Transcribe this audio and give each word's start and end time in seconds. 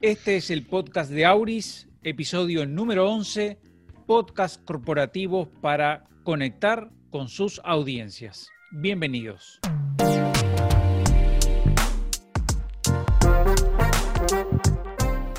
Este 0.00 0.36
es 0.36 0.50
el 0.50 0.66
podcast 0.66 1.10
de 1.10 1.26
Auris, 1.26 1.88
episodio 2.02 2.64
número 2.66 3.10
11, 3.10 3.58
podcast 4.06 4.64
corporativo 4.64 5.50
para 5.60 6.04
conectar 6.24 6.90
con 7.10 7.28
sus 7.28 7.60
audiencias. 7.64 8.48
Bienvenidos. 8.70 9.60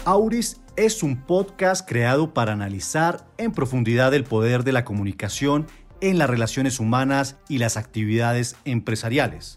Auris 0.05 0.61
es 0.75 1.03
un 1.03 1.25
podcast 1.25 1.87
creado 1.87 2.33
para 2.33 2.53
analizar 2.53 3.27
en 3.37 3.51
profundidad 3.51 4.13
el 4.13 4.23
poder 4.23 4.63
de 4.63 4.71
la 4.71 4.85
comunicación 4.85 5.67
en 6.01 6.17
las 6.17 6.29
relaciones 6.29 6.79
humanas 6.79 7.37
y 7.47 7.57
las 7.57 7.77
actividades 7.77 8.55
empresariales. 8.65 9.55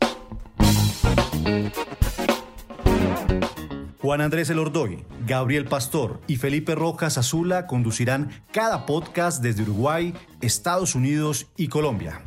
Juan 4.02 4.20
Andrés 4.20 4.50
Elordoy, 4.50 5.04
Gabriel 5.26 5.64
Pastor 5.66 6.20
y 6.26 6.36
Felipe 6.36 6.74
Rojas 6.74 7.18
Azula 7.18 7.68
conducirán 7.68 8.30
cada 8.52 8.84
podcast 8.84 9.42
desde 9.42 9.62
Uruguay, 9.62 10.12
Estados 10.40 10.94
Unidos 10.96 11.52
y 11.56 11.68
Colombia. 11.68 12.20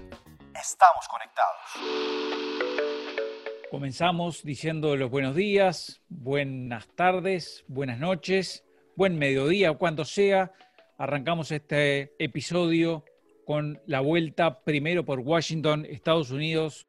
Estamos 0.60 1.06
conectados. 1.10 2.26
Comenzamos 3.70 4.42
diciendo 4.44 4.96
los 4.96 5.12
buenos 5.12 5.36
días, 5.36 6.02
buenas 6.08 6.88
tardes, 6.96 7.66
buenas 7.68 8.00
noches, 8.00 8.64
buen 8.96 9.20
mediodía 9.20 9.74
cuando 9.74 10.06
sea. 10.06 10.54
Arrancamos 10.98 11.52
este 11.52 12.16
episodio 12.20 13.04
con 13.46 13.82
la 13.86 14.00
vuelta 14.00 14.62
primero 14.64 15.04
por 15.04 15.20
Washington, 15.20 15.86
Estados 15.86 16.32
Unidos, 16.32 16.88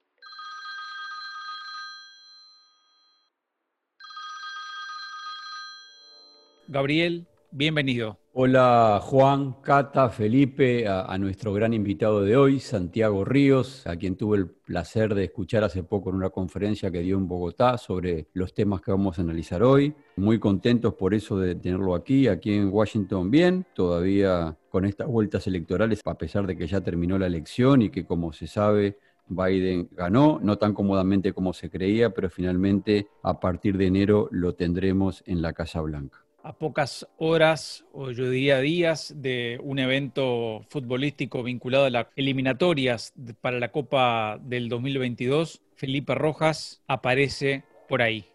Gabriel, 6.69 7.27
bienvenido. 7.53 8.19
Hola 8.33 9.01
Juan, 9.03 9.55
Cata, 9.63 10.09
Felipe, 10.11 10.87
a, 10.89 11.17
nuestro 11.17 11.55
gran 11.55 11.73
invitado 11.73 12.23
de 12.23 12.37
hoy, 12.37 12.59
Santiago 12.59 13.25
Ríos, 13.25 13.87
a 13.87 13.97
quien 13.97 14.17
tuve 14.17 14.39
el 14.39 14.49
placer 14.49 15.15
de 15.15 15.25
escuchar 15.25 15.63
hace 15.63 15.85
poco 15.85 16.11
en 16.11 16.17
una 16.17 16.31
conferencia 16.31 16.91
que 16.91 17.01
dio 17.01 17.17
en 17.17 17.29
Bogotá 17.29 17.79
sobre 17.79 18.27
los 18.35 18.53
temas 18.53 18.83
que 18.83 18.91
vamos 18.91 19.19
a 19.19 19.23
analizar 19.23 19.63
hoy. 19.63 19.95
Muy 20.17 20.41
contentos 20.41 20.95
por 20.95 21.15
eso 21.15 21.39
de 21.39 21.55
tenerlo 21.55 21.95
aquí, 21.95 22.27
aquí 22.27 22.53
en 22.53 22.69
Washington 22.69 23.31
bien, 23.31 23.65
todavía 23.73 24.59
con 24.69 24.85
estas 24.85 25.07
vueltas 25.07 25.47
electorales, 25.47 26.01
a 26.05 26.19
pesar 26.19 26.47
de 26.49 26.57
que 26.57 26.67
ya 26.67 26.81
terminó 26.81 27.17
la 27.17 27.29
elección 27.29 27.81
y 27.81 27.91
que 27.91 28.05
como 28.05 28.33
se 28.33 28.49
sabe 28.49 28.99
Biden 29.29 29.89
ganó, 29.93 30.41
no 30.43 30.59
tan 30.59 30.75
cómodamente 30.75 31.33
como 31.33 31.53
se 31.53 31.71
creía, 31.71 32.11
pero 32.11 32.29
finalmente 32.29 33.07
a 33.23 33.39
partir 33.39 33.79
de 33.79 33.87
enero 33.87 34.29
lo 34.33 34.55
tendremos 34.57 35.23
en 35.27 35.43
la 35.43 35.53
Casa 35.53 35.81
Blanca 35.81 36.26
a 36.47 36.53
pocas 36.53 37.09
horas, 37.19 37.85
o 37.93 38.13
yo 38.13 38.31
diría 38.31 38.61
días, 38.61 39.13
de 39.17 39.59
un 39.65 39.81
evento 39.81 40.65
futbolístico 40.69 41.43
vinculado 41.43 41.87
a 41.87 41.91
las 41.91 42.07
eliminatorias 42.15 43.13
para 43.41 43.59
la 43.59 43.73
Copa 43.73 44.39
del 44.41 44.69
2022, 44.69 45.61
Felipe 45.75 46.15
Rojas 46.15 46.83
aparece 46.87 47.65
por 47.89 48.01
ahí. 48.01 48.27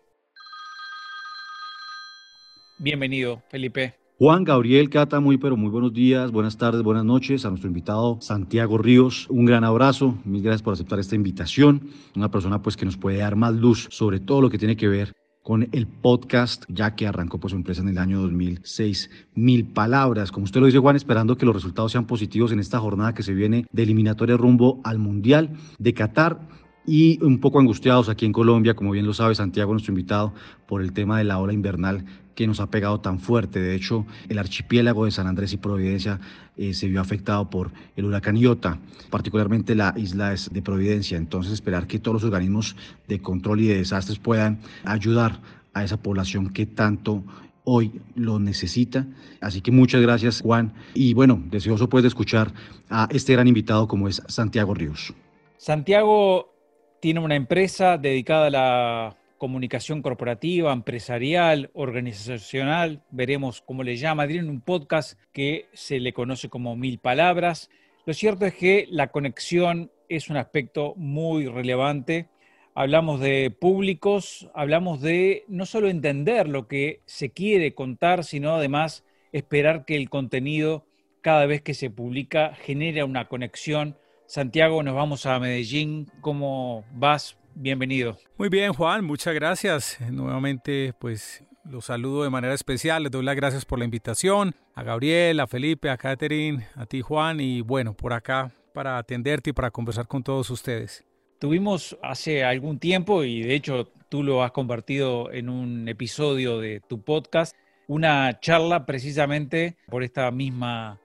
Bienvenido, 2.80 3.42
Felipe. 3.50 3.96
Juan 4.18 4.44
Gabriel 4.44 4.90
Cata, 4.90 5.22
muy 5.22 5.38
pero 5.38 5.56
muy 5.56 5.70
buenos 5.70 5.94
días, 5.94 6.32
buenas 6.32 6.58
tardes, 6.58 6.84
buenas 6.84 7.06
noches 7.06 7.46
a 7.46 7.50
nuestro 7.50 7.70
invitado 7.70 8.18
Santiago 8.20 8.78
Ríos. 8.78 9.26
Un 9.30 9.46
gran 9.46 9.64
abrazo, 9.64 10.18
mil 10.26 10.44
gracias 10.44 10.62
por 10.62 10.74
aceptar 10.74 11.00
esta 11.00 11.16
invitación. 11.16 11.90
Una 12.16 12.30
persona 12.30 12.62
pues 12.62 12.76
que 12.76 12.86
nos 12.86 12.98
puede 12.98 13.20
dar 13.20 13.38
más 13.38 13.54
luz 13.54 13.88
sobre 13.90 14.20
todo 14.20 14.42
lo 14.42 14.50
que 14.50 14.58
tiene 14.58 14.76
que 14.76 14.90
ver 14.90 15.14
con 15.44 15.68
el 15.72 15.88
podcast, 15.88 16.64
ya 16.68 16.96
que 16.96 17.08
arrancó 17.08 17.40
pues 17.40 17.52
su 17.52 17.58
empresa 17.58 17.82
en 17.82 17.90
el 17.90 17.98
año 17.98 18.22
2006. 18.22 19.10
Mil 19.36 19.66
palabras, 19.66 20.32
como 20.32 20.44
usted 20.44 20.60
lo 20.60 20.68
dice 20.68 20.78
Juan, 20.78 20.96
esperando 20.96 21.38
que 21.38 21.46
los 21.46 21.56
resultados 21.56 21.92
sean 21.92 22.06
positivos 22.06 22.52
en 22.52 22.60
esta 22.60 22.80
jornada 22.80 23.14
que 23.14 23.24
se 23.24 23.34
viene 23.34 23.66
de 23.72 23.84
eliminatoria 23.84 24.38
rumbo 24.38 24.80
al 24.84 25.00
Mundial 25.00 25.52
de 25.80 25.94
Qatar 25.94 26.40
y 26.86 27.24
un 27.24 27.40
poco 27.40 27.60
angustiados 27.60 28.10
aquí 28.10 28.26
en 28.26 28.34
Colombia, 28.34 28.76
como 28.76 28.92
bien 28.92 29.06
lo 29.06 29.14
sabe 29.14 29.36
Santiago, 29.36 29.72
nuestro 29.72 29.92
invitado, 29.92 30.34
por 30.68 30.82
el 30.82 30.94
tema 30.94 31.18
de 31.18 31.24
la 31.24 31.40
ola 31.40 31.54
invernal 31.54 32.06
que 32.36 32.48
nos 32.48 32.60
ha 32.60 32.70
pegado 32.70 33.00
tan 33.00 33.20
fuerte. 33.20 33.60
De 33.60 33.76
hecho, 33.76 34.06
el 34.30 34.40
archipiélago 34.40 35.06
de 35.06 35.12
San 35.12 35.28
Andrés 35.28 35.54
y 35.54 35.58
Providencia 35.58 36.20
eh, 36.58 36.74
se 36.74 36.88
vio 36.88 37.02
afectado 37.02 37.50
por 37.50 37.72
el 37.96 38.06
huracán 38.06 38.38
Iota, 38.38 38.80
particularmente 39.10 39.76
la 39.76 39.94
isla 39.98 40.34
de 40.52 40.62
Providencia. 40.62 41.18
Entonces, 41.18 41.54
esperar 41.54 41.88
que 41.88 42.00
todos 42.00 42.16
los 42.16 42.24
organismos 42.24 42.76
de 43.08 43.22
control 43.22 43.62
y 43.62 43.68
de 43.68 43.78
desastres 43.78 44.20
puedan 44.20 44.60
ayudar 44.84 45.40
a 45.74 45.84
esa 45.84 45.98
población 45.98 46.50
que 46.50 46.66
tanto 46.66 47.24
hoy 47.64 48.02
lo 48.16 48.40
necesita. 48.40 49.06
Así 49.40 49.62
que 49.62 49.72
muchas 49.72 50.02
gracias, 50.02 50.42
Juan. 50.42 50.74
Y 50.94 51.14
bueno, 51.14 51.42
deseoso 51.46 51.90
pues 51.90 52.04
de 52.04 52.10
escuchar 52.10 52.52
a 52.90 53.08
este 53.12 53.34
gran 53.34 53.48
invitado 53.48 53.88
como 53.88 54.08
es 54.08 54.22
Santiago 54.28 54.74
Ríos. 54.74 55.14
Santiago 55.58 56.54
tiene 57.02 57.20
una 57.20 57.36
empresa 57.36 57.98
dedicada 57.98 58.48
a 58.48 58.50
la 58.50 59.18
comunicación 59.42 60.04
corporativa, 60.04 60.72
empresarial, 60.72 61.72
organizacional, 61.74 63.02
veremos 63.10 63.64
cómo 63.64 63.82
le 63.82 63.98
llama, 63.98 64.28
tiene 64.28 64.48
un 64.48 64.62
podcast 64.62 65.20
que 65.34 65.66
se 65.74 66.00
le 66.00 66.14
conoce 66.14 66.48
como 66.48 66.76
Mil 66.76 67.00
Palabras. 67.00 67.72
Lo 68.06 68.14
cierto 68.14 68.46
es 68.46 68.54
que 68.54 68.86
la 68.92 69.08
conexión 69.08 69.90
es 70.10 70.30
un 70.30 70.38
aspecto 70.38 70.94
muy 70.96 71.48
relevante. 71.48 72.30
Hablamos 72.76 73.20
de 73.20 73.50
públicos, 73.50 74.48
hablamos 74.54 75.02
de 75.02 75.44
no 75.48 75.66
solo 75.66 75.90
entender 75.90 76.48
lo 76.48 76.68
que 76.68 77.02
se 77.08 77.32
quiere 77.32 77.74
contar, 77.74 78.24
sino 78.24 78.54
además 78.54 79.04
esperar 79.32 79.86
que 79.86 79.96
el 79.96 80.12
contenido 80.12 80.86
cada 81.22 81.48
vez 81.48 81.64
que 81.64 81.74
se 81.74 81.90
publica 81.90 82.54
genere 82.54 83.04
una 83.04 83.28
conexión. 83.28 83.98
Santiago, 84.28 84.84
nos 84.84 84.94
vamos 84.94 85.26
a 85.26 85.40
Medellín. 85.40 86.12
¿Cómo 86.22 86.86
vas? 86.94 87.41
Bienvenido. 87.56 88.18
Muy 88.38 88.50
bien, 88.50 88.74
Juan, 88.74 89.04
muchas 89.06 89.34
gracias. 89.34 89.98
Nuevamente, 90.10 90.94
pues 91.00 91.44
los 91.64 91.86
saludo 91.86 92.24
de 92.24 92.30
manera 92.30 92.54
especial, 92.54 93.04
les 93.04 93.12
doy 93.12 93.24
las 93.24 93.36
gracias 93.36 93.66
por 93.66 93.80
la 93.80 93.86
invitación, 93.86 94.56
a 94.74 94.84
Gabriel, 94.84 95.40
a 95.40 95.48
Felipe, 95.48 95.90
a 95.90 95.98
Catherine, 95.98 96.68
a 96.76 96.86
ti 96.86 97.02
Juan 97.02 97.40
y 97.40 97.62
bueno, 97.62 97.94
por 97.94 98.14
acá 98.14 98.52
para 98.74 98.98
atenderte 98.98 99.52
y 99.52 99.54
para 99.54 99.72
conversar 99.72 100.08
con 100.08 100.24
todos 100.24 100.50
ustedes. 100.50 101.04
Tuvimos 101.40 101.98
hace 102.02 102.44
algún 102.44 102.80
tiempo 102.80 103.24
y 103.24 103.42
de 103.42 103.56
hecho 103.56 103.92
tú 104.10 104.24
lo 104.24 104.44
has 104.44 104.52
compartido 104.52 105.32
en 105.32 105.50
un 105.50 105.88
episodio 105.88 106.60
de 106.60 106.82
tu 106.82 107.02
podcast, 107.04 107.56
una 107.88 108.40
charla 108.40 108.86
precisamente 108.86 109.78
por 109.88 110.04
esta 110.04 110.30
misma 110.32 111.00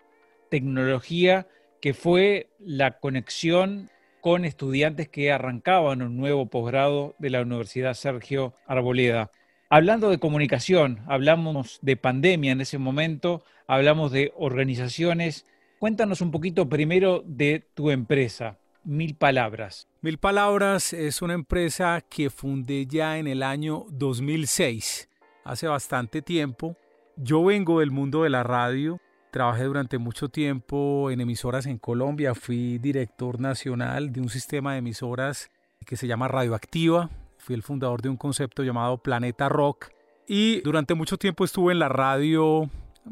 tecnología 0.51 1.47
que 1.81 1.95
fue 1.95 2.49
la 2.59 2.99
conexión 2.99 3.91
con 4.27 4.45
estudiantes 4.45 5.09
que 5.09 5.31
arrancaban 5.31 6.03
un 6.03 6.17
nuevo 6.17 6.47
posgrado 6.47 7.15
de 7.21 7.31
la 7.31 7.43
Universidad 7.43 7.95
Sergio 7.95 8.55
Arboleda. 8.67 9.31
Hablando 9.71 10.11
de 10.11 10.19
comunicación, 10.19 10.99
hablamos 11.07 11.79
de 11.81 11.97
pandemia 11.97 12.51
en 12.51 12.61
ese 12.61 12.77
momento, 12.77 13.45
hablamos 13.69 14.11
de 14.11 14.33
organizaciones. 14.35 15.47
Cuéntanos 15.79 16.23
un 16.23 16.33
poquito 16.33 16.69
primero 16.69 17.23
de 17.25 17.69
tu 17.75 17.93
empresa, 17.93 18.59
Mil 18.83 19.15
Palabras. 19.15 19.87
Mil 20.01 20.19
Palabras 20.19 20.93
es 20.93 21.23
una 21.23 21.35
empresa 21.35 22.03
que 22.11 22.29
fundé 22.29 22.85
ya 22.87 23.19
en 23.19 23.29
el 23.29 23.45
año 23.45 23.87
2006, 23.91 25.09
hace 25.45 25.69
bastante 25.69 26.21
tiempo. 26.21 26.75
Yo 27.15 27.45
vengo 27.45 27.79
del 27.79 27.93
mundo 27.93 28.25
de 28.25 28.31
la 28.31 28.43
radio, 28.43 29.01
Trabajé 29.31 29.65
durante 29.65 29.99
mucho 29.99 30.29
tiempo 30.29 31.11
en 31.11 31.21
emisoras 31.21 31.67
en 31.67 31.79
Colombia. 31.79 32.35
Fui 32.35 32.79
director 32.79 33.41
nacional 33.41 34.13
de 34.13 34.21
un 34.21 34.29
sistema 34.29 34.73
de 34.73 34.79
emisoras 34.79 35.51
que 35.85 35.97
se 35.97 36.07
llama 36.07 36.29
Radioactiva. 36.29 37.11
Fui 37.39 37.55
el 37.55 37.63
fundador 37.63 38.03
de 38.03 38.09
un 38.09 38.17
concepto 38.17 38.63
llamado 38.63 38.99
Planeta 38.99 39.49
Rock. 39.49 39.91
Y 40.27 40.61
durante 40.63 40.95
mucho 40.95 41.19
tiempo 41.19 41.45
estuve 41.45 41.73
en 41.73 41.79
la 41.79 41.89
radio, 41.89 42.69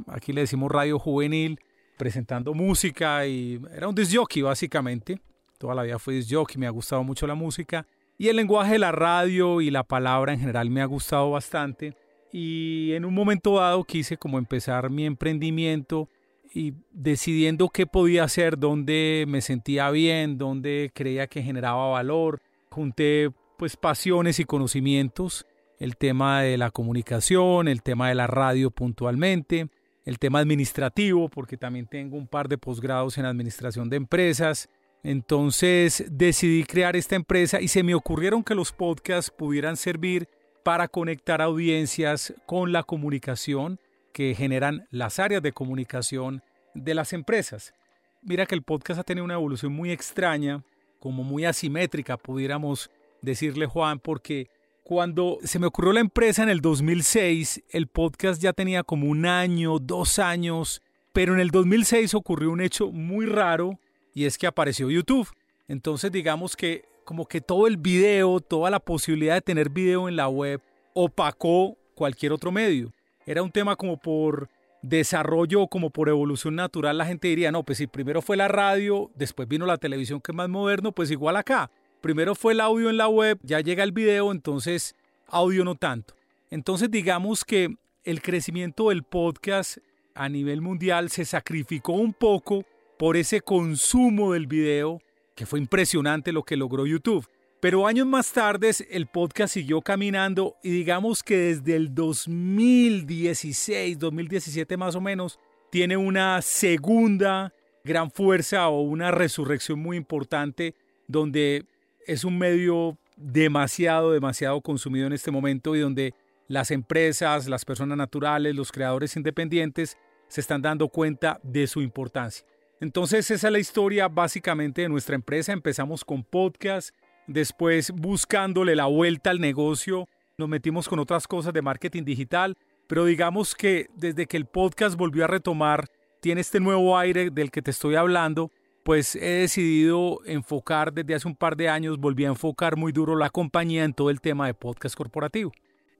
aquí 0.08 0.32
le 0.32 0.40
decimos 0.42 0.72
radio 0.72 0.98
juvenil, 0.98 1.60
presentando 1.96 2.54
música 2.54 3.26
y 3.26 3.60
era 3.72 3.86
un 3.88 3.94
disc 3.94 4.16
básicamente. 4.42 5.20
Toda 5.58 5.74
la 5.74 5.82
vida 5.82 5.98
fui 5.98 6.16
disc 6.16 6.56
me 6.56 6.66
ha 6.66 6.70
gustado 6.70 7.04
mucho 7.04 7.26
la 7.26 7.34
música. 7.34 7.86
Y 8.16 8.28
el 8.28 8.36
lenguaje 8.36 8.72
de 8.72 8.78
la 8.78 8.92
radio 8.92 9.60
y 9.60 9.70
la 9.70 9.82
palabra 9.82 10.32
en 10.32 10.40
general 10.40 10.70
me 10.70 10.80
ha 10.80 10.86
gustado 10.86 11.32
bastante 11.32 11.96
y 12.36 12.94
en 12.94 13.04
un 13.04 13.14
momento 13.14 13.60
dado 13.60 13.84
quise 13.84 14.16
como 14.16 14.38
empezar 14.38 14.90
mi 14.90 15.06
emprendimiento 15.06 16.08
y 16.52 16.74
decidiendo 16.90 17.68
qué 17.68 17.86
podía 17.86 18.24
hacer, 18.24 18.58
dónde 18.58 19.24
me 19.28 19.40
sentía 19.40 19.88
bien, 19.92 20.36
dónde 20.36 20.90
creía 20.92 21.28
que 21.28 21.44
generaba 21.44 21.90
valor. 21.90 22.42
Junté 22.70 23.30
pues 23.56 23.76
pasiones 23.76 24.40
y 24.40 24.44
conocimientos, 24.46 25.46
el 25.78 25.96
tema 25.96 26.42
de 26.42 26.58
la 26.58 26.72
comunicación, 26.72 27.68
el 27.68 27.84
tema 27.84 28.08
de 28.08 28.16
la 28.16 28.26
radio 28.26 28.72
puntualmente, 28.72 29.68
el 30.04 30.18
tema 30.18 30.40
administrativo, 30.40 31.28
porque 31.28 31.56
también 31.56 31.86
tengo 31.86 32.16
un 32.16 32.26
par 32.26 32.48
de 32.48 32.58
posgrados 32.58 33.16
en 33.16 33.26
administración 33.26 33.88
de 33.88 33.96
empresas, 33.96 34.68
Entonces 35.04 36.04
decidí 36.10 36.64
crear 36.64 36.96
esta 36.96 37.14
empresa 37.14 37.60
y 37.60 37.68
se 37.68 37.84
me 37.84 37.94
ocurrieron 37.94 38.42
que 38.42 38.56
los 38.56 38.72
podcasts 38.72 39.30
pudieran 39.30 39.76
servir 39.76 40.26
para 40.64 40.88
conectar 40.88 41.40
audiencias 41.42 42.34
con 42.46 42.72
la 42.72 42.82
comunicación 42.82 43.78
que 44.12 44.34
generan 44.34 44.88
las 44.90 45.18
áreas 45.18 45.42
de 45.42 45.52
comunicación 45.52 46.42
de 46.74 46.94
las 46.94 47.12
empresas. 47.12 47.74
Mira 48.22 48.46
que 48.46 48.54
el 48.54 48.62
podcast 48.62 48.98
ha 48.98 49.04
tenido 49.04 49.24
una 49.24 49.34
evolución 49.34 49.72
muy 49.72 49.92
extraña, 49.92 50.64
como 50.98 51.22
muy 51.22 51.44
asimétrica, 51.44 52.16
pudiéramos 52.16 52.90
decirle 53.20 53.66
Juan, 53.66 53.98
porque 53.98 54.48
cuando 54.82 55.38
se 55.44 55.58
me 55.58 55.66
ocurrió 55.66 55.92
la 55.92 56.00
empresa 56.00 56.42
en 56.42 56.48
el 56.48 56.62
2006, 56.62 57.62
el 57.68 57.86
podcast 57.86 58.40
ya 58.40 58.54
tenía 58.54 58.82
como 58.82 59.08
un 59.08 59.26
año, 59.26 59.78
dos 59.78 60.18
años, 60.18 60.80
pero 61.12 61.34
en 61.34 61.40
el 61.40 61.50
2006 61.50 62.14
ocurrió 62.14 62.50
un 62.50 62.62
hecho 62.62 62.90
muy 62.90 63.26
raro 63.26 63.78
y 64.14 64.24
es 64.24 64.38
que 64.38 64.46
apareció 64.46 64.90
YouTube. 64.90 65.28
Entonces 65.68 66.10
digamos 66.10 66.56
que 66.56 66.86
como 67.04 67.26
que 67.26 67.40
todo 67.40 67.66
el 67.66 67.76
video, 67.76 68.40
toda 68.40 68.70
la 68.70 68.80
posibilidad 68.80 69.34
de 69.34 69.40
tener 69.42 69.70
video 69.70 70.08
en 70.08 70.16
la 70.16 70.28
web 70.28 70.60
opacó 70.94 71.76
cualquier 71.94 72.32
otro 72.32 72.50
medio. 72.50 72.92
Era 73.26 73.42
un 73.42 73.50
tema 73.50 73.76
como 73.76 73.96
por 73.96 74.48
desarrollo, 74.82 75.66
como 75.66 75.90
por 75.90 76.08
evolución 76.08 76.56
natural, 76.56 76.98
la 76.98 77.06
gente 77.06 77.28
diría, 77.28 77.50
no, 77.50 77.62
pues 77.62 77.78
si 77.78 77.86
primero 77.86 78.20
fue 78.20 78.36
la 78.36 78.48
radio, 78.48 79.10
después 79.14 79.48
vino 79.48 79.64
la 79.66 79.78
televisión 79.78 80.20
que 80.20 80.32
es 80.32 80.36
más 80.36 80.48
moderno, 80.48 80.92
pues 80.92 81.10
igual 81.10 81.36
acá. 81.36 81.70
Primero 82.00 82.34
fue 82.34 82.52
el 82.52 82.60
audio 82.60 82.90
en 82.90 82.98
la 82.98 83.08
web, 83.08 83.38
ya 83.42 83.60
llega 83.60 83.82
el 83.82 83.92
video, 83.92 84.30
entonces 84.30 84.94
audio 85.28 85.64
no 85.64 85.74
tanto. 85.74 86.14
Entonces 86.50 86.90
digamos 86.90 87.44
que 87.44 87.74
el 88.04 88.20
crecimiento 88.20 88.90
del 88.90 89.02
podcast 89.02 89.78
a 90.14 90.28
nivel 90.28 90.60
mundial 90.60 91.08
se 91.08 91.24
sacrificó 91.24 91.92
un 91.92 92.12
poco 92.12 92.64
por 92.98 93.16
ese 93.16 93.40
consumo 93.40 94.34
del 94.34 94.46
video, 94.46 95.00
que 95.34 95.46
fue 95.46 95.58
impresionante 95.58 96.32
lo 96.32 96.42
que 96.42 96.56
logró 96.56 96.86
YouTube. 96.86 97.26
Pero 97.60 97.86
años 97.86 98.06
más 98.06 98.32
tarde 98.32 98.70
el 98.90 99.06
podcast 99.06 99.54
siguió 99.54 99.80
caminando 99.80 100.56
y 100.62 100.70
digamos 100.70 101.22
que 101.22 101.36
desde 101.36 101.76
el 101.76 101.94
2016, 101.94 103.98
2017 103.98 104.76
más 104.76 104.94
o 104.94 105.00
menos, 105.00 105.38
tiene 105.70 105.96
una 105.96 106.42
segunda 106.42 107.52
gran 107.82 108.10
fuerza 108.10 108.68
o 108.68 108.82
una 108.82 109.10
resurrección 109.10 109.78
muy 109.78 109.96
importante 109.96 110.74
donde 111.08 111.64
es 112.06 112.24
un 112.24 112.38
medio 112.38 112.98
demasiado, 113.16 114.12
demasiado 114.12 114.60
consumido 114.60 115.06
en 115.06 115.14
este 115.14 115.30
momento 115.30 115.74
y 115.74 115.80
donde 115.80 116.14
las 116.48 116.70
empresas, 116.70 117.48
las 117.48 117.64
personas 117.64 117.96
naturales, 117.96 118.54
los 118.54 118.72
creadores 118.72 119.16
independientes 119.16 119.96
se 120.28 120.40
están 120.40 120.62
dando 120.62 120.88
cuenta 120.88 121.40
de 121.42 121.66
su 121.66 121.80
importancia. 121.80 122.44
Entonces 122.84 123.30
esa 123.30 123.46
es 123.46 123.52
la 123.52 123.58
historia 123.58 124.08
básicamente 124.08 124.82
de 124.82 124.90
nuestra 124.90 125.14
empresa. 125.14 125.54
Empezamos 125.54 126.04
con 126.04 126.22
podcast, 126.22 126.94
después 127.26 127.90
buscándole 127.90 128.76
la 128.76 128.84
vuelta 128.84 129.30
al 129.30 129.40
negocio, 129.40 130.06
nos 130.36 130.50
metimos 130.50 130.86
con 130.86 130.98
otras 130.98 131.26
cosas 131.26 131.54
de 131.54 131.62
marketing 131.62 132.04
digital, 132.04 132.58
pero 132.86 133.06
digamos 133.06 133.54
que 133.54 133.88
desde 133.96 134.26
que 134.26 134.36
el 134.36 134.44
podcast 134.44 134.98
volvió 134.98 135.24
a 135.24 135.28
retomar, 135.28 135.88
tiene 136.20 136.42
este 136.42 136.60
nuevo 136.60 136.98
aire 136.98 137.30
del 137.30 137.50
que 137.50 137.62
te 137.62 137.70
estoy 137.70 137.94
hablando, 137.94 138.50
pues 138.84 139.16
he 139.16 139.40
decidido 139.40 140.20
enfocar 140.26 140.92
desde 140.92 141.14
hace 141.14 141.26
un 141.26 141.36
par 141.36 141.56
de 141.56 141.70
años, 141.70 141.96
volví 141.96 142.26
a 142.26 142.28
enfocar 142.28 142.76
muy 142.76 142.92
duro 142.92 143.16
la 143.16 143.30
compañía 143.30 143.84
en 143.84 143.94
todo 143.94 144.10
el 144.10 144.20
tema 144.20 144.46
de 144.46 144.52
podcast 144.52 144.94
corporativo. 144.94 145.52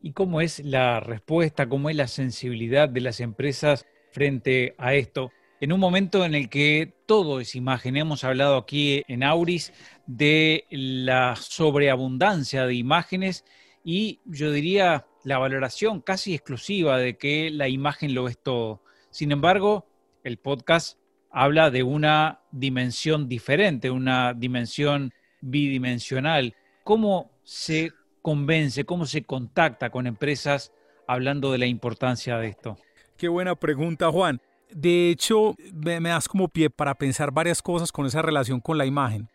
¿Y 0.03 0.13
cómo 0.13 0.43
es 0.43 0.63
la 0.63 1.01
respuesta, 1.01 1.67
cómo 1.67 1.89
es 1.89 1.97
la 1.97 2.09
sensibilidad 2.09 2.91
de 2.91 3.01
las 3.01 3.21
empresas 3.21 3.87
frente 4.13 4.75
a 4.77 4.93
esto? 4.93 5.31
En 5.65 5.73
un 5.73 5.81
momento 5.81 6.27
en 6.27 6.35
el 6.35 6.51
que 6.51 6.93
todo 7.07 7.41
es 7.41 7.55
imagen. 7.55 7.97
Hemos 7.97 8.23
hablado 8.23 8.59
aquí 8.59 9.03
en 9.09 9.23
Auris 9.23 9.73
de 10.07 10.67
la 10.69 11.37
sobreabundancia 11.37 12.67
de 12.67 12.75
imágenes 12.75 13.47
y 13.83 14.21
yo 14.27 14.53
diría 14.53 15.07
la 15.23 15.39
valoración 15.39 16.03
casi 16.03 16.35
exclusiva 16.35 16.99
de 16.99 17.17
que 17.17 17.49
la 17.51 17.69
imagen 17.69 18.15
lo 18.15 18.29
es 18.29 18.37
todo. 18.37 18.83
Sin 19.09 19.33
embargo, 19.33 19.87
el 20.23 20.37
podcast 20.37 20.99
habla 21.31 21.71
de 21.71 21.83
una 21.83 22.43
dimensión 22.53 23.27
diferente, 23.27 23.91
una 23.91 24.35
dimensión 24.35 25.15
bidimensional. 25.41 26.55
¿Cómo 26.83 27.31
se 27.43 27.91
convence, 28.21 28.85
cómo 28.85 29.07
se 29.07 29.23
contacta 29.23 29.89
con 29.89 30.07
empresas 30.07 30.73
hablando 31.07 31.53
de 31.53 31.59
la 31.59 31.67
importancia 31.67 32.37
de 32.37 32.49
esto? 32.49 32.77
Qué 33.17 33.29
buena 33.29 33.55
pregunta, 33.55 34.11
Juan. 34.13 34.43
De 34.71 35.11
hecho, 35.11 35.55
me, 35.73 36.01
das 36.01 36.29
como 36.29 36.49
pie 36.49 36.71
para 36.71 36.95
pensar 36.95 37.31
varias 37.31 37.63
cosas 37.63 37.93
con 37.93 38.07
esa 38.07 38.23
relación 38.23 38.61
con 38.61 38.79
la 38.79 38.87
imagen. 38.87 39.29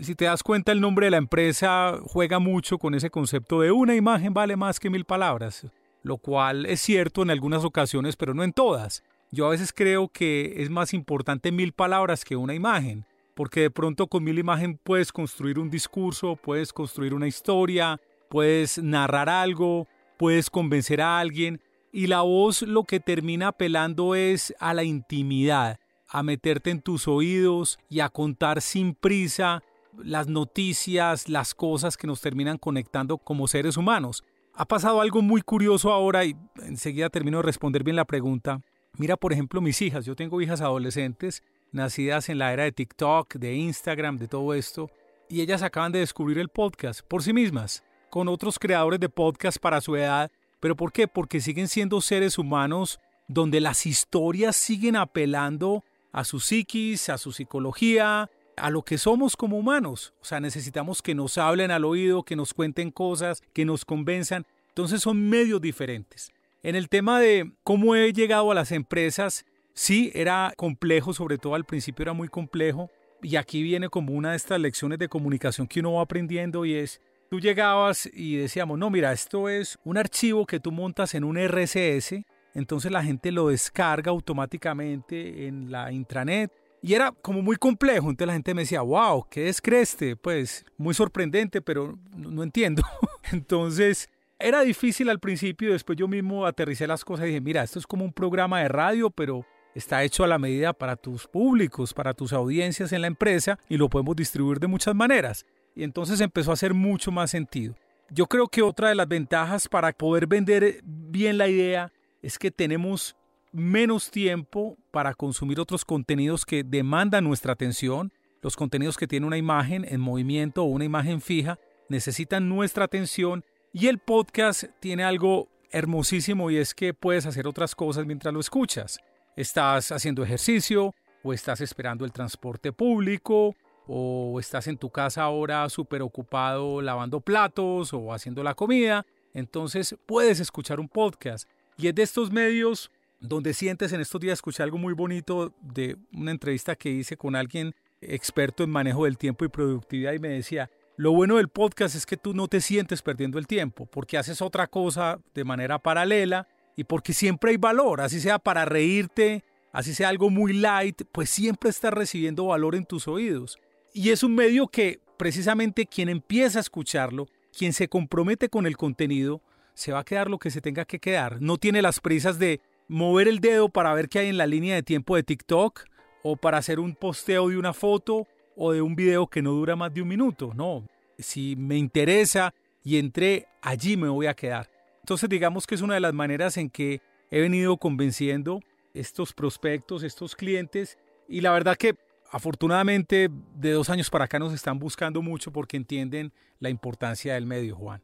Si 0.00 0.14
te 0.14 0.24
das 0.24 0.42
cuenta, 0.42 0.72
el 0.72 0.80
nombre 0.80 1.06
de 1.06 1.10
la 1.10 1.16
empresa 1.18 1.98
juega 2.04 2.38
mucho 2.38 2.78
con 2.78 2.94
ese 2.94 3.10
concepto 3.10 3.60
de 3.60 3.70
una 3.70 3.94
imagen 3.94 4.32
vale 4.32 4.56
más 4.56 4.80
que 4.80 4.90
mil 4.90 5.04
palabras, 5.04 5.66
lo 6.02 6.16
cual 6.16 6.66
es 6.66 6.80
cierto 6.80 7.22
en 7.22 7.30
algunas 7.30 7.64
ocasiones, 7.64 8.16
pero 8.16 8.34
no 8.34 8.44
en 8.44 8.52
todas. 8.52 9.02
Yo 9.30 9.46
a 9.46 9.50
veces 9.50 9.72
creo 9.72 10.08
que 10.08 10.54
es 10.62 10.70
más 10.70 10.94
importante 10.94 11.52
mil 11.52 11.72
palabras 11.72 12.24
que 12.24 12.36
una 12.36 12.54
imagen, 12.54 13.04
porque 13.34 13.62
de 13.62 13.70
pronto 13.70 14.06
con 14.06 14.24
mil 14.24 14.38
imágenes 14.38 14.78
puedes 14.82 15.12
construir 15.12 15.58
un 15.58 15.70
discurso, 15.70 16.36
puedes 16.36 16.72
construir 16.72 17.12
una 17.12 17.26
historia, 17.26 18.00
puedes 18.28 18.78
narrar 18.78 19.28
algo, 19.28 19.86
puedes 20.16 20.50
convencer 20.50 21.00
a 21.00 21.18
alguien, 21.18 21.60
y 21.94 22.08
la 22.08 22.22
voz 22.22 22.62
lo 22.62 22.82
que 22.82 22.98
termina 22.98 23.48
apelando 23.48 24.16
es 24.16 24.52
a 24.58 24.74
la 24.74 24.82
intimidad, 24.82 25.78
a 26.08 26.24
meterte 26.24 26.70
en 26.70 26.82
tus 26.82 27.06
oídos 27.06 27.78
y 27.88 28.00
a 28.00 28.08
contar 28.08 28.60
sin 28.62 28.96
prisa 28.96 29.62
las 29.96 30.26
noticias, 30.26 31.28
las 31.28 31.54
cosas 31.54 31.96
que 31.96 32.08
nos 32.08 32.20
terminan 32.20 32.58
conectando 32.58 33.16
como 33.16 33.46
seres 33.46 33.76
humanos. 33.76 34.24
Ha 34.54 34.64
pasado 34.64 35.00
algo 35.00 35.22
muy 35.22 35.40
curioso 35.40 35.92
ahora 35.92 36.24
y 36.24 36.34
enseguida 36.66 37.10
termino 37.10 37.38
de 37.38 37.44
responder 37.44 37.84
bien 37.84 37.94
la 37.94 38.04
pregunta. 38.04 38.60
Mira, 38.98 39.16
por 39.16 39.32
ejemplo, 39.32 39.60
mis 39.60 39.80
hijas. 39.80 40.04
Yo 40.04 40.16
tengo 40.16 40.40
hijas 40.40 40.62
adolescentes, 40.62 41.44
nacidas 41.70 42.28
en 42.28 42.38
la 42.38 42.52
era 42.52 42.64
de 42.64 42.72
TikTok, 42.72 43.36
de 43.36 43.54
Instagram, 43.54 44.16
de 44.16 44.26
todo 44.26 44.52
esto, 44.54 44.90
y 45.28 45.42
ellas 45.42 45.62
acaban 45.62 45.92
de 45.92 46.00
descubrir 46.00 46.40
el 46.40 46.48
podcast 46.48 47.02
por 47.02 47.22
sí 47.22 47.32
mismas, 47.32 47.84
con 48.10 48.26
otros 48.26 48.58
creadores 48.58 48.98
de 48.98 49.08
podcast 49.08 49.58
para 49.58 49.80
su 49.80 49.94
edad 49.94 50.28
¿Pero 50.64 50.76
por 50.76 50.92
qué? 50.92 51.08
Porque 51.08 51.42
siguen 51.42 51.68
siendo 51.68 52.00
seres 52.00 52.38
humanos 52.38 52.98
donde 53.28 53.60
las 53.60 53.84
historias 53.84 54.56
siguen 54.56 54.96
apelando 54.96 55.84
a 56.10 56.24
su 56.24 56.40
psiquis, 56.40 57.10
a 57.10 57.18
su 57.18 57.32
psicología, 57.32 58.30
a 58.56 58.70
lo 58.70 58.80
que 58.80 58.96
somos 58.96 59.36
como 59.36 59.58
humanos. 59.58 60.14
O 60.22 60.24
sea, 60.24 60.40
necesitamos 60.40 61.02
que 61.02 61.14
nos 61.14 61.36
hablen 61.36 61.70
al 61.70 61.84
oído, 61.84 62.22
que 62.22 62.34
nos 62.34 62.54
cuenten 62.54 62.90
cosas, 62.90 63.42
que 63.52 63.66
nos 63.66 63.84
convenzan. 63.84 64.46
Entonces 64.68 65.02
son 65.02 65.28
medios 65.28 65.60
diferentes. 65.60 66.32
En 66.62 66.76
el 66.76 66.88
tema 66.88 67.20
de 67.20 67.52
cómo 67.62 67.94
he 67.94 68.14
llegado 68.14 68.50
a 68.50 68.54
las 68.54 68.72
empresas, 68.72 69.44
sí, 69.74 70.12
era 70.14 70.54
complejo, 70.56 71.12
sobre 71.12 71.36
todo 71.36 71.56
al 71.56 71.66
principio 71.66 72.04
era 72.04 72.14
muy 72.14 72.28
complejo. 72.28 72.88
Y 73.20 73.36
aquí 73.36 73.62
viene 73.62 73.90
como 73.90 74.14
una 74.14 74.30
de 74.30 74.38
estas 74.38 74.58
lecciones 74.58 74.98
de 74.98 75.10
comunicación 75.10 75.66
que 75.66 75.80
uno 75.80 75.92
va 75.92 76.04
aprendiendo 76.04 76.64
y 76.64 76.72
es 76.72 77.02
tú 77.28 77.40
llegabas 77.40 78.08
y 78.12 78.36
decíamos, 78.36 78.78
no, 78.78 78.90
mira, 78.90 79.12
esto 79.12 79.48
es 79.48 79.78
un 79.84 79.98
archivo 79.98 80.46
que 80.46 80.60
tú 80.60 80.72
montas 80.72 81.14
en 81.14 81.24
un 81.24 81.36
RCS, 81.36 82.24
entonces 82.54 82.92
la 82.92 83.02
gente 83.02 83.32
lo 83.32 83.48
descarga 83.48 84.10
automáticamente 84.10 85.46
en 85.46 85.70
la 85.70 85.92
intranet. 85.92 86.52
Y 86.82 86.92
era 86.92 87.12
como 87.12 87.40
muy 87.40 87.56
complejo, 87.56 88.10
entonces 88.10 88.26
la 88.26 88.34
gente 88.34 88.54
me 88.54 88.62
decía, 88.62 88.82
wow, 88.82 89.26
¿qué 89.30 89.48
es 89.48 89.60
Creste? 89.62 90.16
Pues 90.16 90.66
muy 90.76 90.92
sorprendente, 90.92 91.62
pero 91.62 91.98
no, 92.14 92.42
entiendo. 92.42 92.82
entonces 93.32 94.08
era 94.38 94.60
difícil 94.60 95.08
al 95.08 95.18
principio, 95.18 95.72
después 95.72 95.98
yo 95.98 96.06
mismo 96.06 96.44
aterricé 96.44 96.86
las 96.86 97.04
cosas 97.04 97.24
y 97.24 97.28
dije, 97.28 97.40
mira, 97.40 97.62
esto 97.62 97.78
es 97.78 97.86
como 97.86 98.04
un 98.04 98.12
programa 98.12 98.60
de 98.60 98.68
radio, 98.68 99.08
pero 99.08 99.46
está 99.74 100.04
hecho 100.04 100.24
a 100.24 100.28
la 100.28 100.38
medida 100.38 100.74
para 100.74 100.96
tus 100.96 101.26
públicos, 101.26 101.94
para 101.94 102.12
tus 102.12 102.34
audiencias 102.34 102.92
en 102.92 103.00
la 103.00 103.06
empresa 103.06 103.58
y 103.68 103.78
lo 103.78 103.88
podemos 103.88 104.14
distribuir 104.14 104.60
de 104.60 104.66
muchas 104.66 104.94
maneras 104.94 105.46
y 105.74 105.82
entonces 105.82 106.20
empezó 106.20 106.50
a 106.50 106.54
hacer 106.54 106.74
mucho 106.74 107.10
más 107.10 107.30
sentido. 107.30 107.74
Yo 108.10 108.26
creo 108.26 108.48
que 108.48 108.62
otra 108.62 108.90
de 108.90 108.94
las 108.94 109.08
ventajas 109.08 109.68
para 109.68 109.92
poder 109.92 110.26
vender 110.26 110.80
bien 110.84 111.38
la 111.38 111.48
idea 111.48 111.92
es 112.22 112.38
que 112.38 112.50
tenemos 112.50 113.16
menos 113.52 114.10
tiempo 114.10 114.76
para 114.90 115.14
consumir 115.14 115.60
otros 115.60 115.84
contenidos 115.84 116.44
que 116.44 116.64
demandan 116.64 117.24
nuestra 117.24 117.52
atención. 117.52 118.12
Los 118.42 118.56
contenidos 118.56 118.96
que 118.96 119.06
tienen 119.06 119.26
una 119.26 119.38
imagen 119.38 119.86
en 119.88 120.00
movimiento 120.00 120.62
o 120.62 120.66
una 120.66 120.84
imagen 120.84 121.20
fija 121.20 121.58
necesitan 121.88 122.48
nuestra 122.48 122.84
atención 122.84 123.44
y 123.72 123.86
el 123.86 123.98
podcast 123.98 124.64
tiene 124.80 125.04
algo 125.04 125.48
hermosísimo 125.70 126.50
y 126.50 126.58
es 126.58 126.74
que 126.74 126.94
puedes 126.94 127.26
hacer 127.26 127.46
otras 127.46 127.74
cosas 127.74 128.06
mientras 128.06 128.32
lo 128.32 128.40
escuchas. 128.40 128.98
Estás 129.36 129.90
haciendo 129.92 130.22
ejercicio 130.22 130.94
o 131.22 131.32
estás 131.32 131.60
esperando 131.60 132.04
el 132.04 132.12
transporte 132.12 132.72
público 132.72 133.56
o 133.86 134.38
estás 134.40 134.66
en 134.66 134.78
tu 134.78 134.90
casa 134.90 135.22
ahora 135.22 135.68
súper 135.68 136.02
ocupado 136.02 136.80
lavando 136.80 137.20
platos 137.20 137.92
o 137.92 138.12
haciendo 138.12 138.42
la 138.42 138.54
comida, 138.54 139.04
entonces 139.34 139.96
puedes 140.06 140.40
escuchar 140.40 140.80
un 140.80 140.88
podcast. 140.88 141.48
Y 141.76 141.88
es 141.88 141.94
de 141.94 142.02
estos 142.02 142.30
medios 142.30 142.90
donde 143.20 143.54
sientes 143.54 143.92
en 143.92 144.00
estos 144.00 144.20
días, 144.20 144.34
escuché 144.34 144.62
algo 144.62 144.78
muy 144.78 144.92
bonito 144.92 145.52
de 145.60 145.96
una 146.12 146.30
entrevista 146.30 146.76
que 146.76 146.90
hice 146.90 147.16
con 147.16 147.34
alguien 147.36 147.74
experto 148.00 148.62
en 148.62 148.70
manejo 148.70 149.04
del 149.04 149.18
tiempo 149.18 149.44
y 149.44 149.48
productividad 149.48 150.12
y 150.12 150.18
me 150.18 150.28
decía, 150.28 150.70
lo 150.96 151.12
bueno 151.12 151.36
del 151.36 151.48
podcast 151.48 151.96
es 151.96 152.06
que 152.06 152.16
tú 152.16 152.34
no 152.34 152.48
te 152.48 152.60
sientes 152.60 153.02
perdiendo 153.02 153.38
el 153.38 153.46
tiempo, 153.46 153.86
porque 153.86 154.18
haces 154.18 154.42
otra 154.42 154.66
cosa 154.66 155.18
de 155.34 155.44
manera 155.44 155.78
paralela 155.78 156.46
y 156.76 156.84
porque 156.84 157.12
siempre 157.12 157.52
hay 157.52 157.56
valor, 157.56 158.00
así 158.00 158.20
sea 158.20 158.38
para 158.38 158.64
reírte, 158.64 159.42
así 159.72 159.94
sea 159.94 160.08
algo 160.08 160.30
muy 160.30 160.52
light, 160.52 161.02
pues 161.10 161.30
siempre 161.30 161.70
estás 161.70 161.92
recibiendo 161.92 162.46
valor 162.46 162.74
en 162.74 162.84
tus 162.84 163.08
oídos. 163.08 163.58
Y 163.96 164.10
es 164.10 164.24
un 164.24 164.34
medio 164.34 164.66
que 164.66 164.98
precisamente 165.16 165.86
quien 165.86 166.08
empieza 166.08 166.58
a 166.58 166.62
escucharlo, 166.62 167.28
quien 167.56 167.72
se 167.72 167.86
compromete 167.86 168.48
con 168.48 168.66
el 168.66 168.76
contenido, 168.76 169.40
se 169.74 169.92
va 169.92 170.00
a 170.00 170.04
quedar 170.04 170.28
lo 170.28 170.40
que 170.40 170.50
se 170.50 170.60
tenga 170.60 170.84
que 170.84 170.98
quedar. 170.98 171.40
No 171.40 171.58
tiene 171.58 171.80
las 171.80 172.00
prisas 172.00 172.40
de 172.40 172.60
mover 172.88 173.28
el 173.28 173.38
dedo 173.38 173.68
para 173.68 173.94
ver 173.94 174.08
qué 174.08 174.18
hay 174.18 174.28
en 174.28 174.36
la 174.36 174.48
línea 174.48 174.74
de 174.74 174.82
tiempo 174.82 175.14
de 175.14 175.22
TikTok 175.22 175.84
o 176.24 176.34
para 176.34 176.58
hacer 176.58 176.80
un 176.80 176.96
posteo 176.96 177.48
de 177.48 177.56
una 177.56 177.72
foto 177.72 178.26
o 178.56 178.72
de 178.72 178.82
un 178.82 178.96
video 178.96 179.28
que 179.28 179.42
no 179.42 179.52
dura 179.52 179.76
más 179.76 179.94
de 179.94 180.02
un 180.02 180.08
minuto. 180.08 180.50
No, 180.56 180.88
si 181.16 181.54
me 181.54 181.76
interesa 181.78 182.52
y 182.82 182.98
entré, 182.98 183.46
allí 183.62 183.96
me 183.96 184.08
voy 184.08 184.26
a 184.26 184.34
quedar. 184.34 184.68
Entonces 185.02 185.30
digamos 185.30 185.68
que 185.68 185.76
es 185.76 185.82
una 185.82 185.94
de 185.94 186.00
las 186.00 186.14
maneras 186.14 186.56
en 186.56 186.68
que 186.68 187.00
he 187.30 187.40
venido 187.40 187.76
convenciendo 187.76 188.58
estos 188.92 189.32
prospectos, 189.32 190.02
estos 190.02 190.34
clientes 190.34 190.98
y 191.28 191.42
la 191.42 191.52
verdad 191.52 191.76
que 191.76 191.94
afortunadamente 192.30 193.28
de 193.54 193.72
dos 193.72 193.90
años 193.90 194.10
para 194.10 194.24
acá 194.24 194.38
nos 194.38 194.52
están 194.52 194.78
buscando 194.78 195.22
mucho 195.22 195.52
porque 195.52 195.76
entienden 195.76 196.32
la 196.60 196.70
importancia 196.70 197.34
del 197.34 197.46
medio, 197.46 197.76
Juan. 197.76 198.02